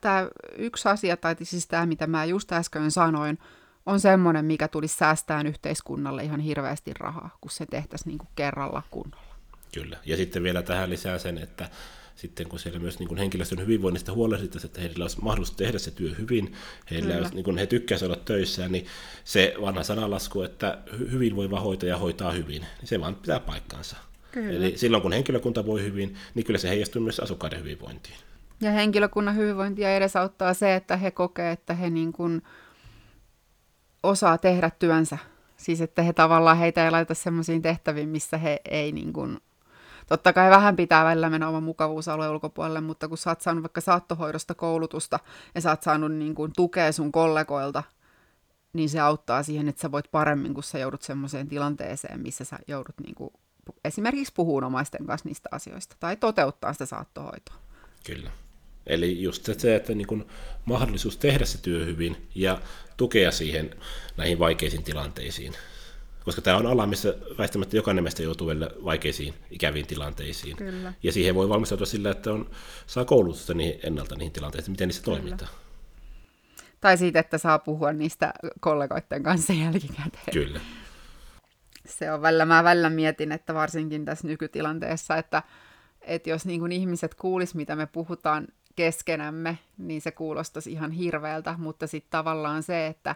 tämä 0.02 0.28
yksi 0.58 0.90
asia, 0.90 1.18
tai 1.18 1.36
siis 1.42 1.68
tämä, 1.68 1.86
mitä 1.86 2.08
mä 2.08 2.26
just 2.26 2.52
äsken 2.52 2.92
sanoin, 2.92 3.40
on 3.86 4.00
semmoinen, 4.00 4.46
mikä 4.46 4.68
tulisi 4.68 4.96
säästään 4.96 5.48
yhteiskunnalle 5.48 6.24
ihan 6.24 6.40
hirveästi 6.40 6.94
rahaa, 6.94 7.38
kun 7.42 7.52
se 7.52 7.66
tehtäisiin 7.66 8.08
niin 8.08 8.18
kuin 8.18 8.30
kerralla 8.36 8.84
kunnolla. 8.92 9.36
Kyllä, 9.74 9.98
ja 10.06 10.18
sitten 10.18 10.44
vielä 10.44 10.62
tähän 10.62 10.90
lisää 10.90 11.18
sen, 11.18 11.38
että 11.38 11.70
sitten 12.16 12.50
kun 12.50 12.60
siellä 12.60 12.80
myös 12.80 13.00
niin 13.00 13.08
kuin 13.08 13.18
henkilöstön 13.18 13.60
hyvinvoinnista 13.60 14.14
huolehdittaisiin, 14.14 14.70
että 14.70 14.82
heillä 14.82 15.04
olisi 15.04 15.22
mahdollisuus 15.22 15.58
tehdä 15.58 15.80
se 15.80 15.92
työ 15.92 16.16
hyvin, 16.18 16.54
heillä 16.92 17.18
olisi, 17.18 17.34
niin 17.34 17.44
kuin 17.44 17.58
he 17.58 17.66
tykkäisivät 17.66 18.12
olla 18.12 18.24
töissä, 18.26 18.68
niin 18.68 18.86
se 19.24 19.54
vanha 19.62 19.84
sanalasku, 19.84 20.42
että 20.42 20.78
hyvinvoiva 21.12 21.60
hoitaja 21.60 21.98
hoitaa 21.98 22.32
hyvin, 22.32 22.62
niin 22.62 22.88
se 22.88 23.00
vaan 23.00 23.16
pitää 23.16 23.40
paikkansa. 23.40 23.96
Kyllä. 24.32 24.52
Eli 24.52 24.78
silloin 24.78 25.02
kun 25.02 25.14
henkilökunta 25.14 25.66
voi 25.66 25.84
hyvin, 25.84 26.16
niin 26.36 26.46
kyllä 26.46 26.60
se 26.60 26.70
heijastuu 26.70 27.02
myös 27.02 27.20
asukkaiden 27.20 27.60
hyvinvointiin. 27.60 28.16
Ja 28.62 28.72
henkilökunnan 28.72 29.36
hyvinvointia 29.36 29.96
edesauttaa 29.96 30.54
se, 30.54 30.76
että 30.76 30.98
he 30.98 31.12
kokee, 31.12 31.52
että 31.52 31.74
he 31.74 31.90
niin 31.90 32.14
kuin 32.14 32.42
osaa 34.04 34.38
tehdä 34.38 34.72
työnsä. 34.80 35.18
Siis 35.58 35.82
että 35.82 36.02
he 36.02 36.14
tavallaan 36.14 36.58
heitä 36.58 36.86
ei 36.86 36.92
laita 36.92 37.14
sellaisiin 37.14 37.62
tehtäviin, 37.62 38.10
missä 38.10 38.38
he 38.38 38.62
ei 38.66 38.92
niin 38.92 39.14
kuin 39.14 39.38
Totta 40.08 40.34
kai 40.34 40.50
vähän 40.50 40.76
pitää 40.76 41.06
välillä 41.06 41.30
mennä 41.30 41.48
oman 41.48 41.64
mukavuusalueen 41.64 42.32
ulkopuolelle, 42.32 42.82
mutta 42.82 43.08
kun 43.08 43.18
sä 43.18 43.30
oot 43.30 43.42
saanut 43.42 43.64
vaikka 43.64 43.82
saattohoidosta 43.82 44.54
koulutusta 44.54 45.20
ja 45.56 45.62
sä 45.62 45.70
oot 45.70 45.84
saanut 45.84 46.12
niin 46.12 46.36
kuin, 46.36 46.52
tukea 46.56 46.92
sun 46.92 47.12
kollegoilta, 47.12 47.84
niin 48.74 48.90
se 48.90 49.00
auttaa 49.00 49.44
siihen, 49.44 49.68
että 49.70 49.82
sä 49.82 49.92
voit 49.92 50.12
paremmin, 50.12 50.54
kun 50.54 50.64
sä 50.64 50.80
joudut 50.80 51.02
semmoiseen 51.02 51.48
tilanteeseen, 51.48 52.20
missä 52.20 52.44
sä 52.44 52.60
joudut 52.68 52.96
niin 53.04 53.16
kuin, 53.16 53.34
esimerkiksi 53.86 54.34
puhumaan 54.36 54.64
omaisten 54.64 55.06
kanssa 55.06 55.30
niistä 55.30 55.50
asioista 55.52 55.96
tai 56.00 56.16
toteuttaa 56.16 56.74
sitä 56.74 56.86
saattohoitoa. 56.86 57.56
Kyllä. 58.06 58.32
Eli 58.88 59.22
just 59.22 59.50
se, 59.58 59.76
että 59.76 59.94
niin 59.94 60.08
kuin 60.08 60.28
mahdollisuus 60.66 61.18
tehdä 61.18 61.46
se 61.46 61.62
työ 61.62 61.86
hyvin 61.86 62.30
ja 62.36 62.62
tukea 62.98 63.32
siihen 63.32 63.76
näihin 64.18 64.40
vaikeisiin 64.40 64.84
tilanteisiin 64.84 65.54
koska 66.26 66.42
tämä 66.42 66.58
on 66.58 66.68
ala, 66.68 66.86
missä 66.86 67.14
väistämättä 67.38 67.76
jokainen 67.76 68.04
meistä 68.04 68.24
joutuu 68.24 68.48
vielä 68.48 68.70
vaikeisiin, 68.84 69.34
ikäviin 69.52 69.88
tilanteisiin. 69.88 70.58
Kyllä. 70.58 70.94
Ja 71.04 71.12
siihen 71.12 71.36
voi 71.36 71.50
valmistautua 71.50 71.86
sillä, 71.86 72.12
että 72.12 72.34
on, 72.34 72.50
saa 72.88 73.06
koulutusta 73.06 73.54
niihin, 73.54 73.80
ennalta 73.84 74.16
niihin 74.16 74.34
tilanteisiin, 74.34 74.72
miten 74.72 74.88
niissä 74.88 75.04
Kyllä. 75.04 75.18
toimitaan. 75.18 75.52
Tai 76.82 76.98
siitä, 76.98 77.20
että 77.20 77.38
saa 77.38 77.60
puhua 77.60 77.94
niistä 77.94 78.34
kollegoiden 78.60 79.24
kanssa 79.24 79.54
jälkikäteen. 79.54 80.34
Kyllä. 80.34 80.60
Se 81.86 82.12
on 82.12 82.22
välillä, 82.22 82.46
mä 82.46 82.64
välillä 82.64 82.90
mietin, 82.90 83.32
että 83.32 83.54
varsinkin 83.54 84.06
tässä 84.06 84.28
nykytilanteessa, 84.28 85.18
että, 85.18 85.44
että 86.02 86.30
jos 86.30 86.46
niin 86.46 86.60
kuin 86.60 86.72
ihmiset 86.72 87.16
kuulis, 87.16 87.56
mitä 87.56 87.76
me 87.76 87.86
puhutaan 87.86 88.48
keskenämme, 88.76 89.58
niin 89.78 90.02
se 90.02 90.12
kuulostaisi 90.12 90.72
ihan 90.72 90.92
hirveältä, 90.92 91.56
mutta 91.58 91.88
sitten 91.88 92.12
tavallaan 92.12 92.64
se, 92.64 92.88
että, 92.88 93.16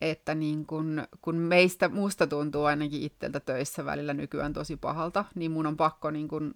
että 0.00 0.34
niin 0.34 0.66
kun, 0.66 1.06
kun 1.20 1.36
meistä, 1.36 1.88
musta 1.88 2.26
tuntuu 2.26 2.64
ainakin 2.64 3.02
itseltä 3.02 3.40
töissä 3.40 3.84
välillä 3.84 4.14
nykyään 4.14 4.52
tosi 4.52 4.76
pahalta, 4.76 5.24
niin 5.34 5.50
mun 5.50 5.66
on 5.66 5.76
pakko 5.76 6.10
niin 6.10 6.28
kun 6.28 6.54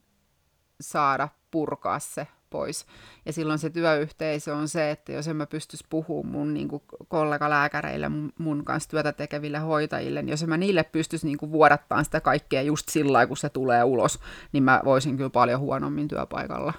saada 0.80 1.28
purkaa 1.50 1.98
se 1.98 2.26
pois. 2.50 2.86
Ja 3.26 3.32
silloin 3.32 3.58
se 3.58 3.70
työyhteisö 3.70 4.54
on 4.56 4.68
se, 4.68 4.90
että 4.90 5.12
jos 5.12 5.28
en 5.28 5.36
mä 5.36 5.46
pystyisi 5.46 5.84
puhumaan 5.90 6.32
mun 6.32 6.54
niin 6.54 6.68
kollega-lääkäreille, 7.08 8.08
mun, 8.38 8.64
kanssa 8.64 8.90
työtä 8.90 9.12
tekeville 9.12 9.58
hoitajille, 9.58 10.22
niin 10.22 10.30
jos 10.30 10.42
en 10.42 10.48
mä 10.48 10.56
niille 10.56 10.82
pystyisi 10.82 11.26
niin 11.26 11.52
vuodattaan 11.52 12.04
sitä 12.04 12.20
kaikkea 12.20 12.62
just 12.62 12.88
sillä 12.88 13.26
kun 13.26 13.36
se 13.36 13.48
tulee 13.48 13.84
ulos, 13.84 14.18
niin 14.52 14.62
mä 14.62 14.82
voisin 14.84 15.16
kyllä 15.16 15.30
paljon 15.30 15.60
huonommin 15.60 16.08
työpaikalla 16.08 16.72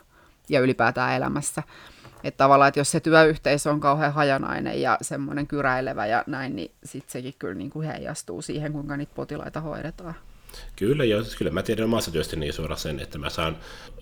ja 0.50 0.60
ylipäätään 0.60 1.15
elämässä. 1.15 1.63
Että 2.23 2.38
tavallaan, 2.38 2.67
että 2.67 2.79
jos 2.79 2.91
se 2.91 2.99
työyhteisö 2.99 3.71
on 3.71 3.79
kauhean 3.79 4.13
hajanainen 4.13 4.81
ja 4.81 4.97
semmoinen 5.01 5.47
kyräilevä 5.47 6.05
ja 6.05 6.23
näin, 6.27 6.55
niin 6.55 6.71
sitten 6.84 7.12
sekin 7.12 7.34
kyllä 7.39 7.55
niin 7.55 7.69
kuin 7.69 7.88
heijastuu 7.88 8.41
siihen, 8.41 8.73
kuinka 8.73 8.97
niitä 8.97 9.15
potilaita 9.15 9.62
hoidetaan. 9.62 10.15
Kyllä, 10.75 11.05
ja 11.05 11.17
kyllä 11.38 11.51
mä 11.51 11.63
tiedän 11.63 11.86
omassa 11.86 12.12
työstäni 12.12 12.39
niin 12.39 12.53
suoraan 12.53 12.79
sen, 12.79 12.99
että 12.99 13.17
mä 13.17 13.29
saan, 13.29 13.57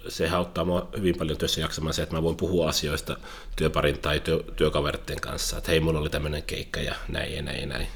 se 0.08 0.30
auttaa 0.30 0.66
mua 0.66 0.90
hyvin 0.98 1.18
paljon 1.18 1.38
työssä 1.38 1.62
jaksamaan 1.62 1.94
se, 1.94 2.02
että 2.04 2.16
mä 2.16 2.24
voin 2.24 2.36
puhua 2.36 2.70
asioista 2.70 3.18
työparin 3.56 4.00
tai 4.00 4.20
työ, 4.20 4.44
työkaveritten 4.56 5.22
kanssa, 5.22 5.58
että 5.58 5.72
hei, 5.72 5.80
mulla 5.80 6.00
oli 6.00 6.10
tämmöinen 6.10 6.44
keikka 6.44 6.80
ja 6.80 6.96
näin 7.08 7.36
ja 7.36 7.42
näin 7.42 7.60
ja 7.62 7.68
näin. 7.68 7.88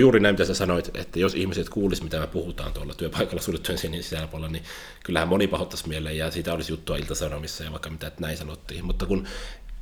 Juuri 0.00 0.20
näin, 0.20 0.34
mitä 0.34 0.44
sä 0.44 0.54
sanoit, 0.54 0.90
että 0.94 1.18
jos 1.18 1.34
ihmiset 1.34 1.68
kuulis, 1.68 2.02
mitä 2.02 2.20
me 2.20 2.26
puhutaan 2.26 2.72
tuolla 2.72 2.94
työpaikalla 2.94 3.42
suljettujen 3.42 3.78
sinne 3.78 4.02
sisällä 4.02 4.26
puolella, 4.26 4.52
niin 4.52 4.64
kyllähän 5.04 5.28
moni 5.28 5.46
pahoittaisi 5.46 5.88
mieleen 5.88 6.18
ja 6.18 6.30
siitä 6.30 6.54
olisi 6.54 6.72
juttua 6.72 6.96
iltasanomissa 6.96 7.64
ja 7.64 7.70
vaikka 7.70 7.90
mitä, 7.90 8.06
että 8.06 8.20
näin 8.20 8.36
sanottiin. 8.36 8.84
Mutta 8.84 9.06
kun 9.06 9.26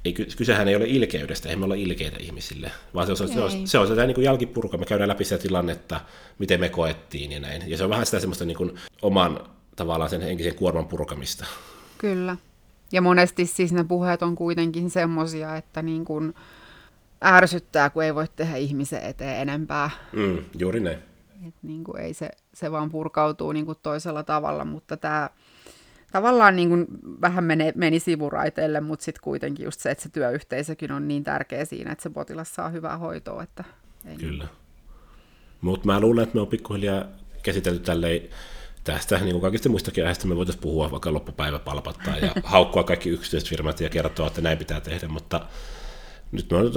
ei, 0.04 0.12
kysehän 0.12 0.68
ei 0.68 0.76
ole 0.76 0.85
ilkeydestä, 0.85 1.48
ei 1.48 1.57
me 1.57 1.64
olla 1.64 1.74
ilkeitä 1.74 2.16
ihmisille, 2.20 2.70
vaan 2.94 3.07
se 3.07 3.12
on, 3.12 3.28
se 3.28 3.40
on, 3.40 3.68
se 3.68 3.78
on 3.78 3.87
sitä 3.87 4.07
niin 4.07 4.14
kuin 4.14 4.24
jälkipurka, 4.24 4.78
me 4.78 4.85
käydään 4.85 5.09
läpi 5.09 5.24
sitä 5.24 5.38
tilannetta, 5.38 6.00
miten 6.38 6.61
me 6.61 6.68
koettiin 6.68 7.33
ja 7.33 7.40
näin. 7.40 7.62
Ja 7.66 7.76
se 7.76 7.85
on 7.85 7.90
vähän 7.90 8.07
sitä 8.07 8.20
semmoista 8.20 8.44
niin 8.44 8.57
kuin 8.57 8.74
oman 9.02 9.40
tavallaan 9.76 10.11
sen 10.11 10.20
henkisen 10.20 10.54
kuorman 10.54 10.87
purkamista. 10.87 11.46
Kyllä. 11.98 12.37
Ja 12.92 13.00
monesti 13.02 13.46
siis 13.46 13.72
ne 13.72 13.85
puheet 13.85 14.22
on 14.22 14.35
kuitenkin 14.35 14.90
semmosia, 14.90 15.57
että 15.57 15.83
niin 15.83 16.04
kun 16.04 16.35
ärsyttää, 17.24 17.90
kun 17.90 18.04
ei 18.04 18.14
voi 18.14 18.26
tehdä 18.37 18.56
ihmisen 18.56 19.02
eteen 19.02 19.40
enempää. 19.40 19.90
Mm, 20.12 20.38
juuri 20.58 20.80
näin. 20.80 20.98
Et 21.48 21.54
niin 21.62 21.84
kuin 21.84 22.00
ei 22.00 22.14
se, 22.14 22.30
se 22.54 22.72
vaan 22.72 22.90
purkautuu 22.90 23.52
niin 23.52 23.66
kuin 23.66 23.78
toisella 23.82 24.22
tavalla, 24.22 24.64
mutta 24.64 24.96
tämä 24.96 25.30
tavallaan 26.12 26.56
niin 26.56 26.68
kuin 26.68 26.87
vähän 27.20 27.44
meni, 27.44 27.72
meni 27.74 28.00
sivuraiteille, 28.00 28.80
mutta 28.80 29.04
sitten 29.04 29.22
kuitenkin 29.22 29.64
just 29.64 29.80
se, 29.80 29.90
että 29.90 30.02
se 30.02 30.08
työyhteisökin 30.08 30.92
on 30.92 31.08
niin 31.08 31.24
tärkeä 31.24 31.64
siinä, 31.64 31.92
että 31.92 32.02
se 32.02 32.10
potilas 32.10 32.54
saa 32.54 32.68
hyvää 32.68 32.98
hoitoa. 32.98 33.42
Että 33.42 33.64
ei 34.06 34.16
Kyllä. 34.16 34.46
Mutta 35.60 35.87
mä 35.87 36.00
luulen, 36.00 36.22
että 36.22 36.34
me 36.34 36.40
on 36.40 36.46
pikkuhiljaa 36.46 37.04
käsitelty 37.42 37.80
tälleen 37.80 38.22
tästä, 38.84 39.18
niin 39.18 39.30
kuin 39.30 39.40
kaikista 39.40 39.68
muistakin 39.68 40.04
aiheista 40.04 40.26
me 40.26 40.37
voitaisiin 40.37 40.62
puhua 40.62 40.90
vaikka 40.90 41.12
loppupäivä 41.12 41.58
palpattaa 41.58 42.18
ja 42.18 42.32
haukkua 42.44 42.84
kaikki 42.84 43.10
yksityiset 43.10 43.48
firmat 43.48 43.80
ja 43.80 43.90
kertoa, 43.90 44.26
että 44.26 44.40
näin 44.40 44.58
pitää 44.58 44.80
tehdä, 44.80 45.08
mutta 45.08 45.40
nyt 46.35 46.51
me 46.51 46.57
on 46.57 46.73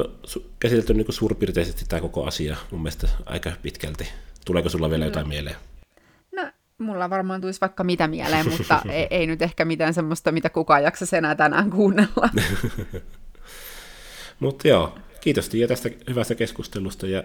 käsitelty 0.60 0.94
niin 0.94 1.14
suurpiirteisesti 1.14 1.86
tämä 1.90 2.02
koko 2.02 2.26
asia 2.26 2.58
mun 2.72 2.82
mielestä 2.82 3.08
aika 3.26 3.52
pitkälti. 3.62 4.08
Tuleeko 4.46 4.70
sulla 4.70 4.90
vielä 4.90 5.06
jotain 5.06 5.28
mieleen? 5.28 5.56
No, 6.36 6.52
mulla 6.78 7.10
varmaan 7.10 7.42
tulisi 7.42 7.62
vaikka 7.62 7.84
mitä 7.84 8.08
mieleen, 8.08 8.50
mutta 8.50 8.82
ei, 8.90 9.08
ei 9.10 9.28
nyt 9.28 9.42
ehkä 9.42 9.66
mitään 9.66 9.94
semmoista, 9.94 10.32
mitä 10.32 10.50
kukaan 10.50 10.84
jaksaisi 10.84 11.18
enää 11.18 11.36
tänään 11.36 11.70
kuunnella. 11.70 12.30
Mutta 14.40 14.68
joo, 14.68 14.98
kiitos 15.22 15.50
Tiia 15.50 15.68
tästä 15.68 15.90
hyvästä 16.10 16.36
keskustelusta 16.36 17.08
ja 17.08 17.24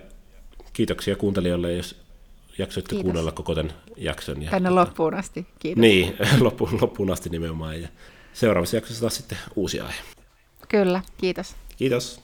kiitoksia 0.72 1.16
kuuntelijoille, 1.16 1.72
jos 1.72 2.02
jaksoitte 2.58 2.88
Kiitos. 2.90 3.02
kuunnella 3.02 3.32
koko 3.32 3.54
tämän 3.54 3.72
jakson. 3.96 4.42
Ja, 4.42 4.50
Tänne 4.50 4.70
loppuun 4.70 5.14
asti. 5.14 5.46
Kiitos. 5.58 5.80
Niin, 5.80 6.16
loppuun, 6.40 6.78
loppuun 6.80 7.10
asti 7.10 7.30
nimenomaan. 7.30 7.82
Ja 7.82 7.88
seuraavassa 8.32 8.76
jaksossa 8.76 9.00
taas 9.00 9.16
sitten 9.16 9.38
uusi 9.56 9.80
aihe. 9.80 10.02
Kyllä, 10.68 11.02
kiitos. 11.18 11.56
Kiitos. 11.82 12.22